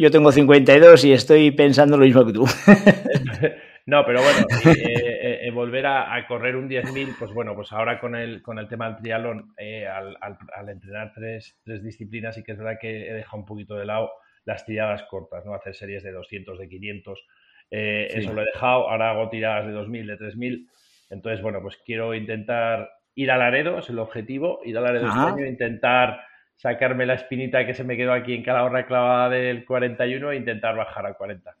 yo 0.00 0.10
tengo 0.10 0.32
52 0.32 1.04
y 1.04 1.12
estoy 1.12 1.52
pensando 1.52 1.96
lo 1.96 2.04
mismo 2.04 2.26
que 2.26 2.32
tú. 2.32 2.44
No, 3.90 4.06
pero 4.06 4.22
bueno, 4.22 4.46
eh, 4.66 5.18
eh, 5.20 5.38
eh, 5.42 5.50
volver 5.50 5.84
a, 5.84 6.14
a, 6.14 6.24
correr 6.28 6.54
un 6.54 6.68
10.000, 6.68 7.16
pues 7.18 7.34
bueno, 7.34 7.56
pues 7.56 7.72
ahora 7.72 7.98
con 7.98 8.14
el, 8.14 8.40
con 8.40 8.60
el 8.60 8.68
tema 8.68 8.86
del 8.86 8.98
triatlón, 8.98 9.52
al, 9.58 10.16
al, 10.20 10.38
al, 10.54 10.68
entrenar 10.68 11.12
tres, 11.12 11.58
tres 11.64 11.82
disciplinas, 11.82 12.38
y 12.38 12.44
que 12.44 12.52
es 12.52 12.58
verdad 12.58 12.78
que 12.80 13.08
he 13.10 13.12
dejado 13.12 13.38
un 13.38 13.46
poquito 13.46 13.74
de 13.74 13.86
lado 13.86 14.12
las 14.44 14.64
tiradas 14.64 15.02
cortas, 15.10 15.44
¿no? 15.44 15.54
Hacer 15.54 15.74
series 15.74 16.04
de 16.04 16.12
200, 16.12 16.56
de 16.56 16.68
500, 16.68 17.26
eh, 17.72 18.08
sí. 18.12 18.18
eso 18.20 18.32
lo 18.32 18.42
he 18.42 18.44
dejado, 18.44 18.88
ahora 18.88 19.10
hago 19.10 19.28
tiradas 19.28 19.66
de 19.66 19.72
2000, 19.72 20.06
de 20.06 20.16
3000, 20.16 20.68
entonces, 21.10 21.42
bueno, 21.42 21.60
pues 21.60 21.76
quiero 21.84 22.14
intentar 22.14 22.90
ir 23.16 23.32
a 23.32 23.38
Laredo, 23.38 23.80
es 23.80 23.90
el 23.90 23.98
objetivo, 23.98 24.60
ir 24.64 24.78
a 24.78 24.82
Laredo 24.82 25.08
este 25.08 25.18
año, 25.18 25.46
intentar 25.46 26.20
sacarme 26.54 27.06
la 27.06 27.14
espinita 27.14 27.66
que 27.66 27.74
se 27.74 27.82
me 27.82 27.96
quedó 27.96 28.12
aquí 28.12 28.34
en 28.34 28.44
Calahorra 28.44 28.86
clavada 28.86 29.30
del 29.30 29.64
41 29.64 30.30
e 30.30 30.36
intentar 30.36 30.76
bajar 30.76 31.06
a 31.06 31.14
40. 31.14 31.56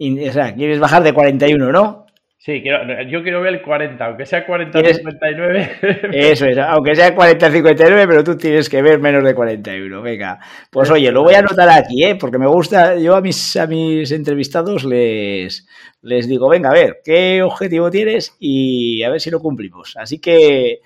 O 0.00 0.32
sea, 0.32 0.54
quieres 0.54 0.78
bajar 0.78 1.02
de 1.02 1.12
41, 1.12 1.72
¿no? 1.72 2.06
Sí, 2.40 2.62
yo 3.10 3.22
quiero 3.24 3.40
ver 3.40 3.54
el 3.54 3.62
40, 3.62 4.04
aunque 4.04 4.24
sea 4.24 4.46
40-59. 4.46 6.12
Eso 6.14 6.46
es, 6.46 6.56
aunque 6.56 6.94
sea 6.94 7.14
40-59, 7.14 8.06
pero 8.06 8.22
tú 8.22 8.36
tienes 8.36 8.68
que 8.68 8.80
ver 8.80 9.00
menos 9.00 9.24
de 9.24 9.34
41. 9.34 10.00
Venga, 10.00 10.38
pues 10.70 10.88
oye, 10.88 11.10
lo 11.10 11.24
voy 11.24 11.34
a 11.34 11.40
anotar 11.40 11.68
aquí, 11.68 12.04
¿eh? 12.04 12.14
porque 12.14 12.38
me 12.38 12.46
gusta. 12.46 12.96
Yo 12.96 13.16
a 13.16 13.20
mis, 13.20 13.56
a 13.56 13.66
mis 13.66 14.12
entrevistados 14.12 14.84
les, 14.84 15.66
les 16.00 16.28
digo, 16.28 16.48
venga, 16.48 16.70
a 16.70 16.74
ver, 16.74 17.00
¿qué 17.04 17.42
objetivo 17.42 17.90
tienes? 17.90 18.36
Y 18.38 19.02
a 19.02 19.10
ver 19.10 19.20
si 19.20 19.30
lo 19.30 19.40
cumplimos. 19.40 19.96
Así 19.96 20.20
que 20.20 20.78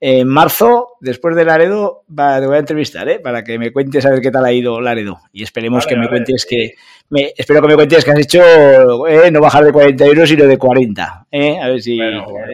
en 0.00 0.28
marzo, 0.28 0.96
después 1.00 1.34
de 1.34 1.44
Laredo, 1.44 2.04
te 2.06 2.46
voy 2.46 2.56
a 2.56 2.60
entrevistar, 2.60 3.08
¿eh? 3.08 3.18
Para 3.18 3.42
que 3.42 3.58
me 3.58 3.72
cuentes 3.72 4.06
a 4.06 4.10
ver 4.10 4.20
qué 4.20 4.30
tal 4.30 4.44
ha 4.44 4.52
ido 4.52 4.80
Laredo. 4.80 5.18
Y 5.32 5.42
esperemos 5.42 5.86
que 5.86 5.96
me 5.96 6.08
cuentes 6.08 6.46
que. 6.48 6.74
Me, 7.10 7.32
espero 7.36 7.60
que 7.62 7.68
me 7.68 7.74
cuentes 7.74 8.04
que 8.04 8.10
has 8.12 8.18
hecho 8.18 9.08
¿eh? 9.08 9.30
no 9.30 9.40
bajar 9.40 9.64
de 9.64 9.72
41, 9.72 10.26
sino 10.26 10.44
de 10.46 10.56
40. 10.56 11.26
¿eh? 11.32 11.58
A 11.60 11.68
ver 11.68 11.82
si. 11.82 11.96
Bueno, 11.96 12.26
bueno, 12.30 12.52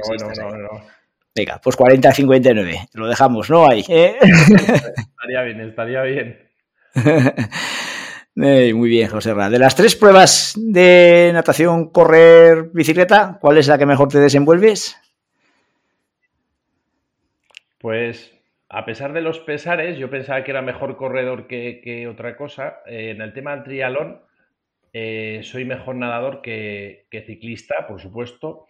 bueno, 0.48 0.68
Venga, 1.34 1.60
pues 1.62 1.76
40 1.76 2.08
a 2.08 2.12
59. 2.12 2.88
Lo 2.94 3.08
dejamos, 3.08 3.50
¿no? 3.50 3.68
Ahí. 3.68 3.84
¿eh? 3.88 4.16
Estaría 4.22 5.42
bien, 5.42 5.60
estaría 5.60 6.02
bien. 6.02 6.38
muy 8.74 8.88
bien, 8.88 9.08
José 9.08 9.34
Ra. 9.34 9.50
De 9.50 9.58
las 9.58 9.74
tres 9.74 9.96
pruebas 9.96 10.54
de 10.56 11.30
natación, 11.34 11.90
correr, 11.90 12.70
bicicleta, 12.72 13.36
¿cuál 13.40 13.58
es 13.58 13.68
la 13.68 13.76
que 13.76 13.84
mejor 13.84 14.08
te 14.08 14.20
desenvuelves? 14.20 14.96
Pues 17.84 18.32
a 18.70 18.86
pesar 18.86 19.12
de 19.12 19.20
los 19.20 19.40
pesares, 19.40 19.98
yo 19.98 20.08
pensaba 20.08 20.42
que 20.42 20.52
era 20.52 20.62
mejor 20.62 20.96
corredor 20.96 21.46
que, 21.46 22.08
otra 22.10 22.34
cosa. 22.34 22.78
Eh, 22.86 23.10
en 23.10 23.20
el 23.20 23.34
tema 23.34 23.54
del 23.54 23.62
trialón, 23.62 24.22
eh, 24.94 25.40
soy 25.42 25.66
mejor 25.66 25.96
nadador 25.96 26.40
que, 26.40 27.04
ciclista, 27.26 27.86
por 27.86 28.00
supuesto, 28.00 28.68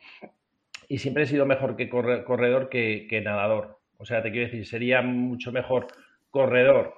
y 0.88 0.98
siempre 0.98 1.22
he 1.22 1.26
sido 1.26 1.46
mejor 1.46 1.76
que 1.76 1.88
corredor 1.88 2.68
que, 2.68 3.22
nadador. 3.24 3.78
O 3.98 4.04
sea, 4.04 4.20
te 4.20 4.32
quiero 4.32 4.46
decir, 4.48 4.66
sería 4.66 5.00
mucho 5.00 5.52
mejor 5.52 5.86
corredor 6.32 6.94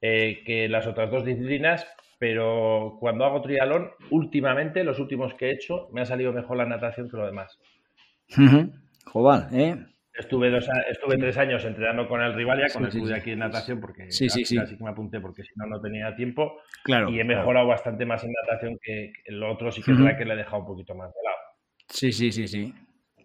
eh, 0.00 0.42
que 0.44 0.68
las 0.68 0.88
otras 0.88 1.08
dos 1.08 1.24
disciplinas, 1.24 1.86
pero 2.18 2.96
cuando 2.98 3.24
hago 3.24 3.42
trialón, 3.42 3.92
últimamente, 4.10 4.82
los 4.82 4.98
últimos 4.98 5.34
que 5.34 5.50
he 5.50 5.52
hecho, 5.52 5.88
me 5.92 6.00
ha 6.00 6.04
salido 6.04 6.32
mejor 6.32 6.56
la 6.56 6.66
natación 6.66 7.08
que 7.08 7.16
lo 7.16 7.26
demás. 7.26 7.60
Joder, 9.04 9.44
¿eh? 9.52 9.76
Estuve, 10.12 10.50
dos, 10.50 10.68
estuve 10.90 11.16
tres 11.18 11.38
años 11.38 11.64
entrenando 11.64 12.08
con 12.08 12.20
el 12.20 12.34
Rivalia, 12.34 12.66
con 12.72 12.84
el 12.84 12.90
club 12.90 13.08
de 13.08 13.14
aquí 13.14 13.30
en 13.30 13.38
natación, 13.38 13.80
porque 13.80 14.10
sí, 14.10 14.28
sí, 14.28 14.56
casi 14.56 14.76
que 14.76 14.84
me 14.84 14.90
apunté, 14.90 15.20
porque 15.20 15.42
si 15.44 15.50
no, 15.54 15.66
no 15.66 15.80
tenía 15.80 16.14
tiempo. 16.16 16.60
Claro, 16.82 17.10
y 17.10 17.20
he 17.20 17.24
mejorado 17.24 17.66
bastante 17.68 18.04
más 18.04 18.22
en 18.24 18.32
natación 18.44 18.78
que, 18.82 19.12
el 19.24 19.42
otro, 19.42 19.70
sí 19.70 19.82
que 19.82 19.92
es 19.92 19.98
verdad 19.98 20.18
que 20.18 20.24
le 20.24 20.34
he 20.34 20.36
dejado 20.38 20.58
un 20.58 20.66
poquito 20.66 20.94
más 20.94 21.08
de 21.08 21.20
lado. 21.24 21.36
Sí, 21.88 22.12
sí, 22.12 22.32
sí, 22.32 22.48
sí. 22.48 22.74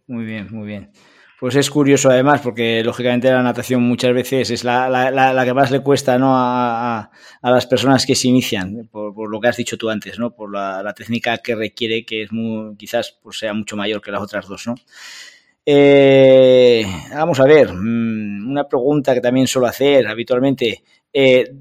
Muy 0.07 0.25
bien, 0.25 0.47
muy 0.51 0.67
bien. 0.67 0.91
Pues 1.39 1.55
es 1.55 1.69
curioso 1.69 2.09
además, 2.09 2.39
porque 2.41 2.81
lógicamente 2.83 3.29
la 3.29 3.43
natación 3.43 3.83
muchas 3.83 4.13
veces 4.13 4.51
es 4.51 4.63
la, 4.63 4.89
la, 4.89 5.45
que 5.45 5.53
más 5.53 5.69
le 5.69 5.81
cuesta 5.81 6.17
¿no? 6.17 6.33
a, 6.33 7.11
a, 7.41 7.51
las 7.51 7.65
personas 7.67 8.05
que 8.05 8.15
se 8.15 8.29
inician, 8.29 8.87
por, 8.89 9.13
por, 9.13 9.29
lo 9.29 9.41
que 9.41 9.49
has 9.49 9.57
dicho 9.57 9.77
tú 9.77 9.89
antes, 9.89 10.17
¿no? 10.17 10.33
por 10.33 10.51
la, 10.53 10.93
técnica 10.95 11.37
que 11.39 11.55
requiere, 11.55 12.05
que 12.05 12.23
es 12.23 12.31
muy, 12.31 12.77
quizás 12.77 13.19
pues, 13.21 13.39
sea 13.39 13.53
mucho 13.53 13.75
mayor 13.75 14.01
que 14.01 14.11
las 14.11 14.21
otras 14.21 14.47
dos. 14.47 14.65
¿no? 14.65 14.75
Eh, 15.65 16.85
vamos 17.11 17.39
a 17.39 17.45
ver, 17.45 17.73
mm, 17.73 18.51
una 18.51 18.67
pregunta 18.67 19.13
que 19.13 19.21
también 19.21 19.47
suelo 19.47 19.67
hacer 19.67 20.07
habitualmente. 20.07 20.83
Eh, 21.11 21.51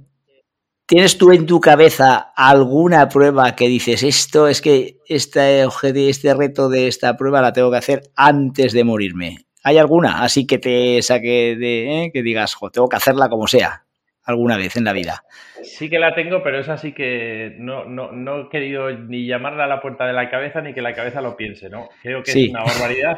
¿Tienes 0.86 1.16
tú 1.16 1.32
en 1.32 1.46
tu 1.46 1.60
cabeza 1.60 2.32
alguna 2.36 3.08
prueba 3.08 3.56
que 3.56 3.68
dices, 3.68 4.02
esto 4.02 4.48
es 4.48 4.60
que 4.60 4.98
este, 5.08 5.64
este 5.64 6.34
reto 6.34 6.68
de 6.68 6.88
esta 6.88 7.16
prueba 7.16 7.40
la 7.40 7.54
tengo 7.54 7.70
que 7.70 7.78
hacer 7.78 8.02
antes 8.14 8.74
de 8.74 8.84
morirme? 8.84 9.46
¿Hay 9.62 9.78
alguna? 9.78 10.22
Así 10.22 10.46
que 10.46 10.58
te 10.58 11.00
saque 11.00 11.56
de, 11.56 12.04
eh, 12.04 12.10
que 12.12 12.22
digas, 12.22 12.54
tengo 12.70 12.90
que 12.90 12.96
hacerla 12.96 13.30
como 13.30 13.46
sea, 13.46 13.84
alguna 14.24 14.58
vez 14.58 14.76
en 14.76 14.84
la 14.84 14.92
vida. 14.92 15.24
Sí 15.62 15.88
que 15.88 15.98
la 15.98 16.14
tengo, 16.14 16.42
pero 16.42 16.58
es 16.58 16.68
así 16.68 16.92
que 16.92 17.56
no, 17.58 17.86
no, 17.86 18.12
no 18.12 18.42
he 18.42 18.48
querido 18.50 18.90
ni 18.90 19.26
llamarla 19.26 19.64
a 19.64 19.68
la 19.68 19.80
puerta 19.80 20.04
de 20.06 20.12
la 20.12 20.28
cabeza 20.28 20.60
ni 20.60 20.74
que 20.74 20.82
la 20.82 20.92
cabeza 20.92 21.22
lo 21.22 21.34
piense, 21.34 21.70
¿no? 21.70 21.88
Creo 22.02 22.22
que 22.22 22.32
es 22.32 22.50
una 22.50 22.62
barbaridad, 22.62 23.16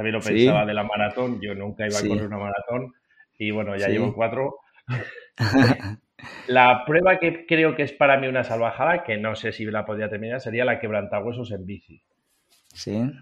también 0.00 0.14
lo 0.14 0.20
pensaba 0.22 0.64
de 0.64 0.72
la 0.72 0.82
maratón, 0.82 1.38
yo 1.42 1.54
nunca 1.54 1.86
iba 1.86 1.98
a 1.98 2.00
correr 2.00 2.26
una 2.26 2.38
maratón 2.38 2.94
y 3.38 3.50
bueno, 3.50 3.76
ya 3.76 3.88
llevo 3.88 4.14
cuatro. 4.14 4.56
la 6.48 6.84
prueba 6.86 7.18
que 7.18 7.44
creo 7.44 7.76
que 7.76 7.82
es 7.82 7.92
para 7.92 8.18
mí 8.18 8.26
una 8.26 8.42
salvajada, 8.42 9.04
que 9.04 9.18
no 9.18 9.36
sé 9.36 9.52
si 9.52 9.66
la 9.66 9.84
podría 9.84 10.08
terminar, 10.08 10.40
sería 10.40 10.64
la 10.64 10.80
quebrantahuesos 10.80 11.52
en 11.52 11.66
bici. 11.66 12.02
Sí. 12.72 13.12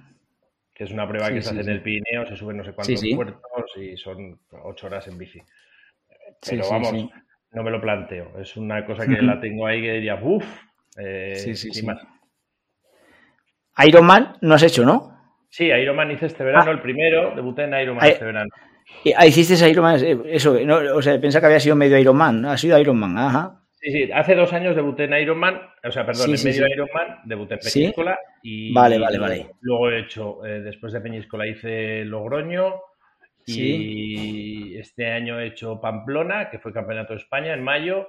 Que 0.72 0.84
es 0.84 0.92
una 0.92 1.08
prueba 1.08 1.32
que 1.32 1.42
se 1.42 1.50
hace 1.50 1.62
en 1.62 1.68
el 1.68 1.82
Pirineo, 1.82 2.24
se 2.26 2.36
suben 2.36 2.58
no 2.58 2.64
sé 2.64 2.72
cuántos 2.72 3.02
puertos 3.12 3.76
y 3.76 3.96
son 3.96 4.38
ocho 4.62 4.86
horas 4.86 5.08
en 5.08 5.18
bici. 5.18 5.42
Pero 6.48 6.70
vamos, 6.70 7.10
no 7.50 7.62
me 7.64 7.72
lo 7.72 7.80
planteo. 7.80 8.38
Es 8.38 8.56
una 8.56 8.86
cosa 8.86 9.04
que 9.04 9.20
la 9.20 9.40
tengo 9.40 9.66
ahí 9.66 9.82
que 9.82 9.94
diría, 9.94 10.14
uff, 10.22 10.46
eh, 10.96 11.34
sí, 11.34 11.56
sí, 11.56 11.72
sí. 11.72 11.84
Ironman 13.84 14.36
no 14.42 14.54
has 14.54 14.62
hecho, 14.62 14.84
¿no? 14.84 15.17
Sí, 15.48 15.66
Ironman 15.66 16.10
hice 16.10 16.26
este 16.26 16.44
verano, 16.44 16.70
ah. 16.70 16.74
el 16.74 16.80
primero, 16.80 17.34
debuté 17.34 17.64
en 17.64 17.74
Ironman 17.74 18.06
este 18.06 18.24
verano. 18.24 18.50
Ah, 19.16 19.26
hiciste 19.26 19.68
Ironman, 19.68 20.04
eh, 20.04 20.18
eso, 20.26 20.58
no, 20.64 20.76
o 20.94 21.02
sea, 21.02 21.20
pensaba 21.20 21.42
que 21.42 21.46
había 21.46 21.60
sido 21.60 21.76
medio 21.76 21.98
Ironman, 21.98 22.42
¿no? 22.42 22.50
Ha 22.50 22.58
sido 22.58 22.78
Ironman, 22.78 23.16
ajá. 23.16 23.62
Sí, 23.80 23.92
sí, 23.92 24.10
hace 24.12 24.34
dos 24.34 24.52
años 24.52 24.74
debuté 24.74 25.04
en 25.04 25.14
Ironman, 25.14 25.60
o 25.84 25.90
sea, 25.90 26.04
perdón, 26.04 26.34
en 26.34 26.44
medio 26.44 26.66
Ironman, 26.66 27.20
debuté 27.24 27.54
en 27.54 27.60
Peñíscola 27.60 28.18
y 28.42 28.72
vale, 28.72 28.98
vale, 28.98 29.18
vale. 29.18 29.46
luego 29.60 29.90
he 29.90 30.00
hecho, 30.00 30.44
eh, 30.44 30.60
después 30.60 30.92
de 30.92 31.00
Peñíscola 31.00 31.46
hice 31.46 32.04
Logroño 32.04 32.80
y 33.46 34.76
este 34.76 35.10
año 35.10 35.40
he 35.40 35.46
hecho 35.46 35.80
Pamplona, 35.80 36.50
que 36.50 36.58
fue 36.58 36.72
Campeonato 36.72 37.14
de 37.14 37.20
España 37.20 37.54
en 37.54 37.62
mayo. 37.62 38.08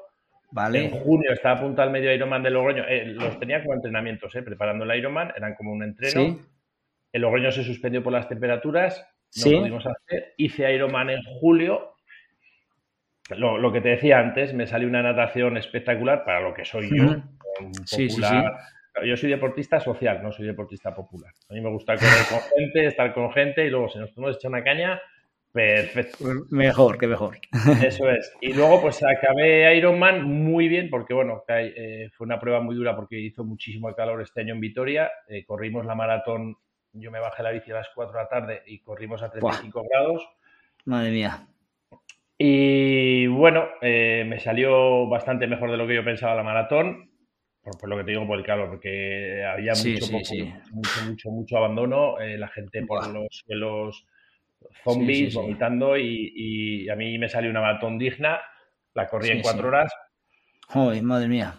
Vale. 0.51 0.85
En 0.85 0.91
junio 0.91 1.31
estaba 1.31 1.59
a 1.59 1.61
punto 1.61 1.81
al 1.81 1.91
medio 1.91 2.11
Ironman 2.11 2.41
de 2.41 2.49
Logroño, 2.49 2.83
eh, 2.87 3.05
los 3.05 3.39
tenía 3.39 3.61
como 3.61 3.75
entrenamientos, 3.75 4.35
eh, 4.35 4.41
preparando 4.41 4.83
el 4.83 4.97
Ironman, 4.97 5.31
eran 5.37 5.53
como 5.53 5.71
un 5.71 5.83
entreno. 5.83 6.39
El 7.11 7.21
Logroño 7.21 7.51
se 7.51 7.63
suspendió 7.63 8.03
por 8.03 8.13
las 8.13 8.29
temperaturas, 8.29 9.05
no 9.37 9.59
pudimos 9.59 9.85
hacer. 9.85 10.33
Hice 10.37 10.73
Ironman 10.73 11.09
en 11.09 11.23
julio. 11.23 11.95
Lo, 13.29 13.71
que 13.71 13.81
te 13.81 13.89
decía 13.89 14.19
antes, 14.19 14.53
me 14.53 14.65
salió 14.65 14.87
una 14.87 15.03
natación 15.03 15.55
espectacular 15.57 16.23
para 16.25 16.41
lo 16.41 16.53
que 16.53 16.65
soy 16.65 16.89
yo. 16.89 17.21
Yo 19.05 19.15
soy 19.15 19.29
deportista 19.29 19.79
social, 19.79 20.21
no 20.23 20.31
soy 20.31 20.47
deportista 20.47 20.93
popular. 20.93 21.31
A 21.49 21.53
mí 21.53 21.61
me 21.61 21.69
gusta 21.69 21.95
correr 21.95 22.25
con 22.29 22.39
gente, 22.57 22.85
estar 22.85 23.13
con 23.13 23.31
gente 23.31 23.65
y 23.65 23.69
luego 23.69 23.87
si 23.89 23.99
nos 23.99 24.11
podemos 24.11 24.35
echar 24.35 24.49
una 24.49 24.63
caña, 24.63 24.99
perfecto. 25.53 26.25
Mejor, 26.49 26.97
que 26.97 27.07
mejor. 27.07 27.37
Eso 27.85 28.09
es. 28.09 28.33
Y 28.41 28.53
luego 28.53 28.81
pues 28.81 29.03
acabé 29.03 29.75
Ironman 29.77 30.23
muy 30.23 30.67
bien 30.67 30.89
porque 30.89 31.13
bueno, 31.13 31.43
eh, 31.47 32.09
fue 32.13 32.25
una 32.25 32.39
prueba 32.39 32.61
muy 32.61 32.75
dura 32.75 32.95
porque 32.95 33.19
hizo 33.19 33.43
muchísimo 33.43 33.93
calor 33.93 34.21
este 34.21 34.41
año 34.41 34.55
en 34.55 34.59
Vitoria. 34.59 35.11
Eh, 35.27 35.45
corrimos 35.45 35.85
la 35.85 35.95
maratón 35.95 36.57
yo 36.93 37.11
me 37.11 37.19
bajé 37.19 37.43
la 37.43 37.51
bici 37.51 37.71
a 37.71 37.75
las 37.75 37.89
4 37.93 38.13
de 38.13 38.23
la 38.23 38.29
tarde 38.29 38.63
y 38.65 38.79
corrimos 38.79 39.21
a 39.21 39.29
35 39.29 39.83
grados. 39.89 40.27
Madre 40.85 41.11
mía. 41.11 41.47
Y 42.37 43.27
bueno, 43.27 43.67
eh, 43.81 44.23
me 44.25 44.39
salió 44.39 45.07
bastante 45.07 45.45
mejor 45.45 45.71
de 45.71 45.77
lo 45.77 45.85
que 45.85 45.95
yo 45.95 46.05
pensaba 46.05 46.35
la 46.35 46.43
maratón, 46.43 47.11
por, 47.61 47.89
lo 47.89 47.97
que 47.97 48.05
te 48.05 48.11
digo 48.11 48.25
por 48.25 48.39
el 48.39 48.45
calor, 48.45 48.69
porque 48.69 49.43
había 49.43 49.73
mucho, 49.73 50.11
mucho, 50.11 50.33
mucho, 51.03 51.31
mucho, 51.31 51.57
abandono, 51.57 52.19
eh, 52.19 52.37
la 52.37 52.47
gente 52.47 52.85
por 52.85 53.05
los 53.07 53.27
suelos 53.45 54.05
zombies 54.83 55.33
vomitando 55.33 55.97
y, 55.97 56.87
a 56.89 56.95
mí 56.95 57.17
me 57.17 57.27
salió 57.27 57.49
una 57.49 57.61
maratón 57.61 57.97
digna, 57.97 58.39
la 58.93 59.07
corrí 59.07 59.31
en 59.31 59.41
4 59.41 59.67
horas. 59.67 59.91
Joder, 60.69 61.03
madre 61.03 61.27
mía. 61.27 61.55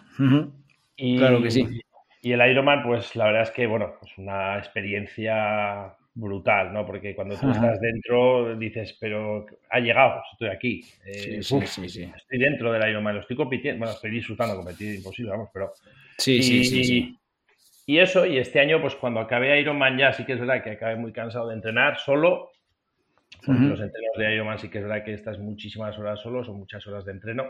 claro 0.97 1.43
que 1.43 1.51
sí. 1.51 1.81
Y 2.21 2.33
el 2.33 2.51
Ironman, 2.51 2.83
pues 2.83 3.15
la 3.15 3.25
verdad 3.25 3.43
es 3.43 3.51
que, 3.51 3.65
bueno, 3.65 3.95
es 4.05 4.17
una 4.17 4.57
experiencia 4.57 5.95
brutal, 6.13 6.73
¿no? 6.73 6.85
Porque 6.85 7.15
cuando 7.15 7.35
tú 7.35 7.49
estás 7.49 7.79
dentro 7.79 8.55
dices, 8.57 8.97
pero 8.99 9.45
ha 9.69 9.79
llegado, 9.79 10.21
estoy 10.31 10.49
aquí. 10.49 10.83
Eh, 11.05 11.41
sí, 11.41 11.61
sí, 11.65 11.89
sí, 11.89 12.11
Estoy 12.15 12.37
dentro 12.37 12.71
del 12.71 12.89
Ironman, 12.89 13.15
lo 13.15 13.21
estoy 13.21 13.35
compitiendo, 13.35 13.79
bueno, 13.79 13.93
estoy 13.93 14.11
disfrutando, 14.11 14.55
competir 14.55 14.95
imposible, 14.95 15.31
vamos, 15.31 15.49
pero... 15.53 15.73
Sí, 16.17 16.43
sí, 16.43 16.63
sí, 16.63 16.83
sí. 16.83 17.17
Y 17.87 17.97
eso, 17.97 18.25
y 18.25 18.37
este 18.37 18.59
año, 18.59 18.79
pues 18.81 18.95
cuando 18.95 19.19
acabé 19.19 19.59
Ironman 19.59 19.97
ya 19.97 20.13
sí 20.13 20.23
que 20.23 20.33
es 20.33 20.39
verdad 20.39 20.63
que 20.63 20.71
acabé 20.71 20.95
muy 20.97 21.11
cansado 21.11 21.47
de 21.47 21.55
entrenar 21.55 21.97
solo. 21.97 22.51
Los 23.47 23.79
entrenos 23.79 24.15
de 24.17 24.35
Ironman 24.35 24.59
sí 24.59 24.69
que 24.69 24.77
es 24.77 24.83
verdad 24.83 25.03
que 25.03 25.13
estás 25.13 25.39
muchísimas 25.39 25.97
horas 25.97 26.19
solo, 26.19 26.43
son 26.43 26.57
muchas 26.57 26.85
horas 26.85 27.05
de 27.05 27.13
entreno. 27.13 27.45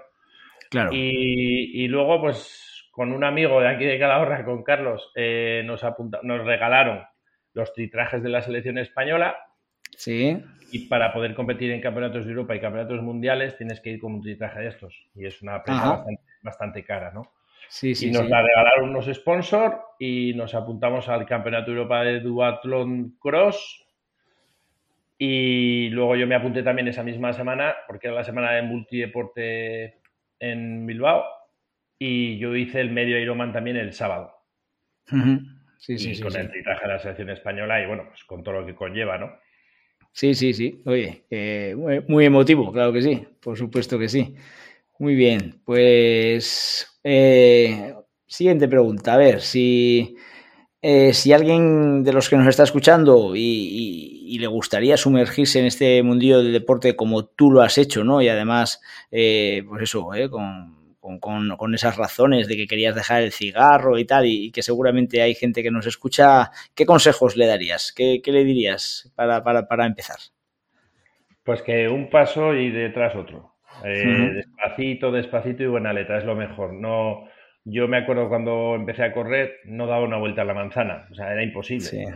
Claro. 0.70 0.92
Y, 0.94 1.84
y 1.84 1.88
luego, 1.90 2.22
pues 2.22 2.71
con 2.92 3.14
un 3.14 3.24
amigo 3.24 3.62
de 3.62 3.70
aquí 3.70 3.86
de 3.86 3.98
Calahorra, 3.98 4.44
con 4.44 4.64
Carlos, 4.64 5.12
eh, 5.16 5.64
nos, 5.66 5.82
nos 6.24 6.46
regalaron 6.46 7.04
los 7.54 7.74
tritrajes 7.74 8.22
de 8.22 8.30
la 8.30 8.42
selección 8.42 8.78
española. 8.78 9.38
Sí. 9.98 10.42
Y 10.72 10.88
para 10.88 11.14
poder 11.14 11.34
competir 11.34 11.72
en 11.72 11.82
campeonatos 11.82 12.26
de 12.26 12.32
Europa 12.32 12.56
y 12.56 12.60
campeonatos 12.60 13.02
mundiales 13.02 13.58
tienes 13.58 13.82
que 13.82 13.92
ir 13.92 14.00
con 14.00 14.14
un 14.14 14.38
traje 14.38 14.60
de 14.62 14.68
estos. 14.68 15.10
Y 15.16 15.26
es 15.26 15.42
una 15.42 15.64
presa 15.64 16.04
bastante, 16.44 16.84
cara, 16.84 17.12
¿no? 17.12 17.24
Sí, 17.68 17.96
sí, 17.96 18.10
y 18.10 18.12
nos 18.12 18.28
la 18.28 18.42
regalaron 18.42 18.90
unos 18.90 19.06
sponsors 19.06 19.78
y 19.98 20.34
nos 20.36 20.54
apuntamos 20.54 21.08
al 21.08 21.26
Campeonato 21.26 21.72
Europa 21.72 22.04
de 22.04 22.20
Duathlon 22.20 23.18
Cross. 23.20 23.86
Y 25.18 25.90
luego 25.90 26.16
yo 26.16 26.28
me 26.28 26.36
apunté 26.36 26.64
también 26.64 26.88
esa 26.88 27.04
misma 27.04 27.32
semana, 27.32 27.76
porque 27.88 28.08
era 28.08 28.18
la 28.18 28.24
semana 28.24 28.52
de 28.52 28.64
multideporte 28.64 30.00
en 30.40 30.86
Bilbao. 30.86 31.24
Y 32.04 32.40
yo 32.40 32.56
hice 32.56 32.82
el 32.82 32.90
medio 32.90 33.20
Ironman 33.20 33.54
también 33.54 33.78
el 33.78 33.94
sábado. 33.94 34.34
Sí, 35.78 36.00
sí, 36.00 36.16
sí, 36.16 36.20
con 36.20 36.36
el 36.36 36.50
traje 36.64 36.88
de 36.88 36.94
la 36.94 36.98
selección 36.98 37.30
española 37.30 37.80
y 37.80 37.86
bueno, 37.86 38.06
pues 38.10 38.24
con 38.24 38.44
todo 38.44 38.60
lo 38.60 38.66
que 38.66 38.74
conlleva, 38.74 39.20
¿no? 39.20 39.30
Sí, 40.12 40.34
sí, 40.34 40.52
sí. 40.56 40.82
Oye, 40.88 41.26
eh, 41.30 41.76
muy, 42.08 42.26
emotivo, 42.26 42.72
claro 42.72 42.92
que 42.92 43.04
sí. 43.04 43.24
Por 43.40 43.56
supuesto 43.56 44.00
que 44.00 44.10
sí. 44.10 44.34
Muy 44.98 45.14
bien. 45.14 45.62
Pues 45.64 47.00
eh, 47.04 47.94
siguiente 48.26 48.68
pregunta. 48.68 49.14
A 49.14 49.18
ver, 49.18 49.40
si, 49.40 50.16
eh, 50.82 51.14
si 51.14 51.34
alguien 51.34 52.04
de 52.04 52.14
los 52.14 52.30
que 52.32 52.36
nos 52.36 52.48
está 52.48 52.64
escuchando 52.64 53.34
y, 53.36 54.40
le 54.40 54.48
gustaría 54.48 54.98
sumergirse 54.98 55.60
en 55.60 55.66
este 55.68 56.02
mundillo 56.02 56.40
del 56.40 56.52
deporte 56.52 56.96
como 56.96 57.26
tú 57.26 57.52
lo 57.52 57.62
has 57.62 57.78
hecho, 57.78 58.04
¿no? 58.04 58.24
Y 58.24 58.28
además, 58.28 58.82
pues 59.12 59.84
eso, 59.84 60.10
con 60.32 60.81
con, 61.02 61.74
esas 61.74 61.98
razones 61.98 62.48
de 62.48 62.56
que 62.56 62.68
querías 62.68 62.96
dejar 62.96 63.24
el 63.24 63.32
cigarro 63.32 63.98
y 63.98 64.06
tal, 64.06 64.26
y, 64.26 64.52
que 64.52 64.62
seguramente 64.62 65.22
hay 65.22 65.34
gente 65.34 65.64
que 65.64 65.72
nos 65.72 65.88
escucha, 65.88 66.52
¿qué 66.76 66.86
consejos 66.86 67.36
le 67.36 67.48
darías? 67.48 67.92
¿Qué, 67.96 68.22
le 68.24 68.44
dirías 68.44 69.12
para, 69.16 69.86
empezar? 69.86 70.18
Pues 71.44 71.64
que 71.64 71.88
un 71.90 72.10
paso 72.10 72.54
y 72.54 72.70
detrás 72.70 73.16
otro. 73.16 73.56
Eh, 73.84 74.32
despacito, 74.36 75.12
despacito 75.12 75.64
y 75.64 75.68
buena 75.68 75.92
letra, 75.92 76.20
es 76.20 76.26
lo 76.26 76.36
mejor. 76.36 76.74
No, 76.74 77.28
yo 77.66 77.88
me 77.88 77.98
acuerdo 77.98 78.30
cuando 78.30 78.76
empecé 78.76 79.04
a 79.04 79.14
correr, 79.14 79.56
no 79.66 79.88
daba 79.88 80.06
una 80.06 80.18
vuelta 80.18 80.44
a 80.44 80.46
la 80.46 80.54
manzana, 80.54 81.08
o 81.12 81.16
sea, 81.16 81.32
era 81.32 81.44
imposible. 81.44 82.14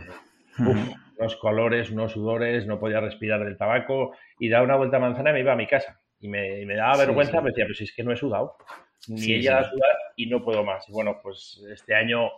unos 1.18 1.36
colores, 1.36 1.90
unos 1.90 2.12
sudores, 2.12 2.66
no 2.66 2.78
podía 2.78 3.00
respirar 3.00 3.44
del 3.44 3.56
tabaco 3.56 4.12
y 4.38 4.48
daba 4.48 4.64
una 4.64 4.76
vuelta 4.76 4.98
a 4.98 5.00
la 5.00 5.06
manzana 5.06 5.30
y 5.30 5.32
me 5.32 5.40
iba 5.40 5.52
a 5.52 5.56
mi 5.56 5.66
casa. 5.66 6.00
Y 6.20 6.28
me, 6.28 6.64
daba 6.74 6.98
vergüenza, 6.98 7.40
me 7.40 7.50
decía, 7.50 7.66
pues 7.66 7.80
es 7.82 7.94
que 7.94 8.02
no 8.02 8.12
he 8.12 8.16
sudado, 8.16 8.56
ni 9.08 9.34
ella 9.34 9.58
a 9.58 9.64
sudar 9.64 9.96
y 10.16 10.26
no 10.26 10.42
puedo 10.42 10.64
más. 10.64 10.88
Y 10.88 10.92
bueno, 10.92 11.20
pues 11.22 11.62
este 11.70 11.94
año 11.94 12.30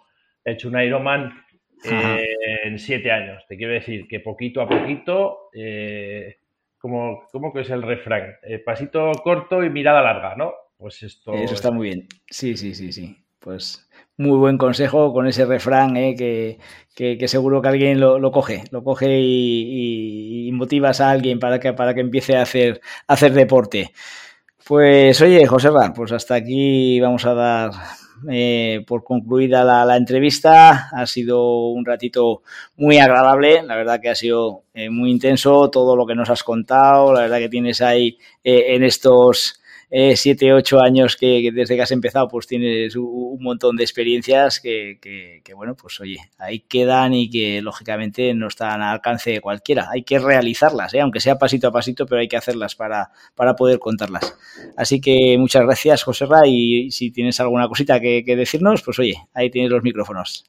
he 0.45 0.53
hecho 0.53 0.69
un 0.69 0.81
Ironman 0.81 1.45
eh, 1.85 2.27
en 2.64 2.79
siete 2.79 3.11
años. 3.12 3.45
Te 3.49 3.57
quiero 3.57 3.73
decir 3.73 4.07
que 4.09 4.21
poquito 4.21 4.61
a 4.61 4.69
poquito, 4.69 5.51
eh, 5.55 6.38
como, 6.79 7.27
¿cómo 7.31 7.53
que 7.53 7.61
es 7.61 7.71
el 7.71 7.83
refrán? 7.83 8.35
Eh, 8.43 8.59
pasito 8.59 9.12
corto 9.23 9.62
y 9.62 9.71
mirada 9.71 10.03
larga, 10.03 10.35
¿no? 10.37 10.55
Pues 10.77 11.03
esto... 11.03 11.33
Eso 11.35 11.55
está 11.55 11.71
muy 11.71 11.88
bien. 11.88 12.09
Sí, 12.29 12.57
sí, 12.57 12.75
sí, 12.75 12.93
sí. 12.93 13.17
Pues 13.40 13.88
muy 14.16 14.37
buen 14.37 14.59
consejo 14.59 15.12
con 15.12 15.29
ese 15.29 15.46
refrán 15.46 15.94
que, 15.94 16.59
seguro 17.27 17.62
que 17.62 17.68
alguien 17.68 18.01
lo, 18.01 18.33
coge, 18.33 18.64
lo 18.70 18.83
coge 18.83 19.20
y, 19.20 20.51
motivas 20.53 21.01
a 21.01 21.11
alguien 21.11 21.38
para 21.38 21.61
que, 21.61 21.72
para 21.72 21.94
que 21.94 22.01
empiece 22.01 22.37
a 22.37 22.42
hacer, 22.42 22.81
hacer 23.07 23.33
deporte. 23.33 23.92
Pues 24.66 25.20
oye, 25.22 25.46
José 25.46 25.70
pues 25.94 26.12
hasta 26.12 26.35
aquí 26.35 27.01
vamos 27.01 27.24
a 27.24 27.35
dar 27.35 27.70
eh, 28.29 28.85
por 28.87 29.05
concluida 29.05 29.64
la, 29.64 29.96
entrevista. 29.96 30.88
Ha 30.92 31.07
sido 31.07 31.68
un 31.68 31.87
ratito 31.87 32.42
muy 32.77 32.98
agradable, 32.98 33.62
la 33.62 33.77
verdad 33.77 34.01
que 34.01 34.11
ha 34.11 34.14
sido 34.14 34.64
eh, 34.74 34.90
muy 34.90 35.11
intenso 35.11 35.70
todo 35.70 35.96
lo 35.96 36.07
que 36.07 36.14
nos 36.14 36.29
has 36.29 36.42
contado, 36.42 37.12
la 37.12 37.20
verdad 37.20 37.38
que 37.38 37.48
tienes 37.48 37.81
ahí 37.81 38.18
eh, 38.42 38.74
en 38.74 38.83
estos 38.83 39.61
eh, 39.90 40.16
siete, 40.16 40.53
ocho 40.53 40.81
años 40.81 41.16
que, 41.16 41.51
desde 41.53 41.74
que 41.74 41.83
has 41.83 41.92
empezado, 41.92 42.29
pues 42.29 42.46
tienes 42.46 42.94
un, 42.94 43.38
montón 43.40 43.77
de 43.77 43.85
experiencias 43.85 44.61
que, 44.61 45.40
bueno, 45.57 45.74
pues 45.74 45.98
oye, 46.01 46.18
ahí 46.38 46.61
quedan 46.61 47.14
y 47.14 47.31
que 47.31 47.62
lógicamente 47.62 48.35
no 48.35 48.48
están 48.48 48.83
al 48.83 48.94
alcance 48.94 49.31
de 49.31 49.40
cualquiera. 49.40 49.88
Hay 49.90 50.03
que 50.03 50.18
realizarlas, 50.18 50.92
¿eh? 50.92 51.01
aunque 51.01 51.20
sea 51.20 51.38
pasito 51.38 51.68
a 51.68 51.72
pasito, 51.72 52.05
pero 52.05 52.20
hay 52.20 52.29
que 52.29 52.37
hacerlas 52.37 52.74
para, 52.74 53.11
para 53.35 53.55
poder 53.55 53.79
contarlas. 53.79 54.37
Así 54.77 55.01
que 55.01 55.37
muchas 55.38 55.62
gracias, 55.62 56.03
José 56.03 56.27
Ra, 56.27 56.42
y 56.46 56.90
si 56.90 57.11
tienes 57.11 57.40
alguna 57.40 57.68
cosita 57.68 58.01
que, 58.01 58.22
decirnos, 58.27 58.83
pues 58.83 58.98
oye, 58.98 59.16
ahí 59.35 59.51
tienes 59.51 59.70
los 59.70 59.83
micrófonos. 59.83 60.44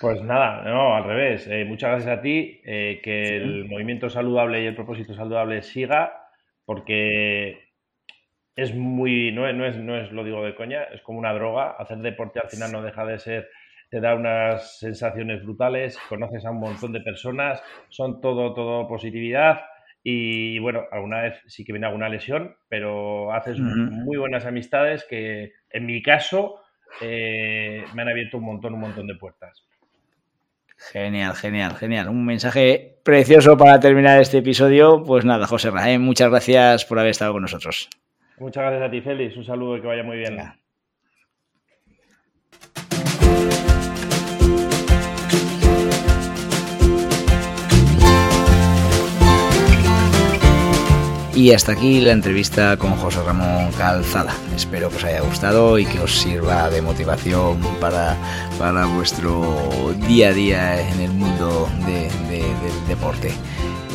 Pues 0.00 0.20
nada, 0.22 0.62
no, 0.64 0.96
al 0.96 1.04
revés. 1.04 1.46
Eh, 1.48 1.64
muchas 1.64 1.90
gracias 1.90 2.18
a 2.18 2.20
ti, 2.20 2.60
eh, 2.64 3.00
que 3.04 3.36
el 3.36 3.66
movimiento 3.66 4.10
saludable 4.10 4.62
y 4.62 4.66
el 4.66 4.74
propósito 4.74 5.14
saludable 5.14 5.62
siga, 5.62 6.28
porque 6.64 7.71
es 8.56 8.74
muy, 8.74 9.32
no, 9.32 9.50
no, 9.52 9.66
es, 9.66 9.76
no 9.76 9.96
es, 9.96 10.12
lo 10.12 10.24
digo 10.24 10.44
de 10.44 10.54
coña, 10.54 10.84
es 10.84 11.00
como 11.02 11.18
una 11.18 11.32
droga. 11.32 11.76
Hacer 11.78 11.98
deporte 11.98 12.40
al 12.40 12.50
final 12.50 12.72
no 12.72 12.82
deja 12.82 13.04
de 13.04 13.18
ser, 13.18 13.48
te 13.90 14.00
da 14.00 14.14
unas 14.14 14.78
sensaciones 14.78 15.42
brutales, 15.42 15.98
conoces 16.08 16.44
a 16.44 16.50
un 16.50 16.60
montón 16.60 16.92
de 16.92 17.00
personas, 17.00 17.62
son 17.88 18.20
todo, 18.20 18.54
todo 18.54 18.86
positividad. 18.88 19.60
Y 20.04 20.58
bueno, 20.58 20.82
alguna 20.90 21.22
vez 21.22 21.40
sí 21.46 21.64
que 21.64 21.72
viene 21.72 21.86
alguna 21.86 22.08
lesión, 22.08 22.56
pero 22.68 23.32
haces 23.32 23.58
muy 23.60 24.16
buenas 24.16 24.44
amistades 24.44 25.04
que 25.08 25.52
en 25.70 25.86
mi 25.86 26.02
caso 26.02 26.60
eh, 27.00 27.84
me 27.94 28.02
han 28.02 28.08
abierto 28.08 28.38
un 28.38 28.44
montón, 28.44 28.74
un 28.74 28.80
montón 28.80 29.06
de 29.06 29.14
puertas. 29.14 29.64
Genial, 30.76 31.34
genial, 31.36 31.76
genial. 31.76 32.08
Un 32.08 32.26
mensaje 32.26 32.98
precioso 33.04 33.56
para 33.56 33.78
terminar 33.78 34.20
este 34.20 34.38
episodio. 34.38 35.04
Pues 35.04 35.24
nada, 35.24 35.46
José 35.46 35.70
Raúl, 35.70 36.00
muchas 36.00 36.28
gracias 36.28 36.84
por 36.84 36.98
haber 36.98 37.12
estado 37.12 37.32
con 37.32 37.42
nosotros. 37.42 37.88
Muchas 38.38 38.62
gracias 38.62 38.82
a 38.82 38.90
ti, 38.90 39.00
Félix. 39.00 39.36
Un 39.36 39.44
saludo 39.44 39.76
y 39.76 39.80
que 39.80 39.86
vaya 39.86 40.02
muy 40.02 40.16
bien. 40.16 40.38
Y 51.34 51.52
hasta 51.52 51.72
aquí 51.72 52.00
la 52.00 52.12
entrevista 52.12 52.76
con 52.76 52.92
José 52.92 53.22
Ramón 53.24 53.72
Calzada. 53.72 54.34
Espero 54.54 54.90
que 54.90 54.96
os 54.96 55.04
haya 55.04 55.22
gustado 55.22 55.78
y 55.78 55.86
que 55.86 55.98
os 55.98 56.20
sirva 56.20 56.68
de 56.68 56.82
motivación 56.82 57.58
para, 57.80 58.16
para 58.58 58.84
vuestro 58.84 59.94
día 60.06 60.28
a 60.28 60.32
día 60.32 60.88
en 60.88 61.00
el 61.00 61.10
mundo 61.10 61.68
del 61.86 62.86
deporte. 62.86 63.32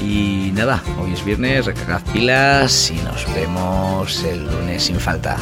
Y 0.02 0.52
nada, 0.54 0.84
hoy 1.00 1.14
es 1.14 1.26
viernes, 1.26 1.66
recargad 1.66 2.02
pilas 2.14 2.92
y 2.92 2.96
nos 3.02 3.26
vemos 3.34 4.24
el 4.24 4.46
lunes 4.46 4.84
sin 4.84 5.00
falta. 5.00 5.38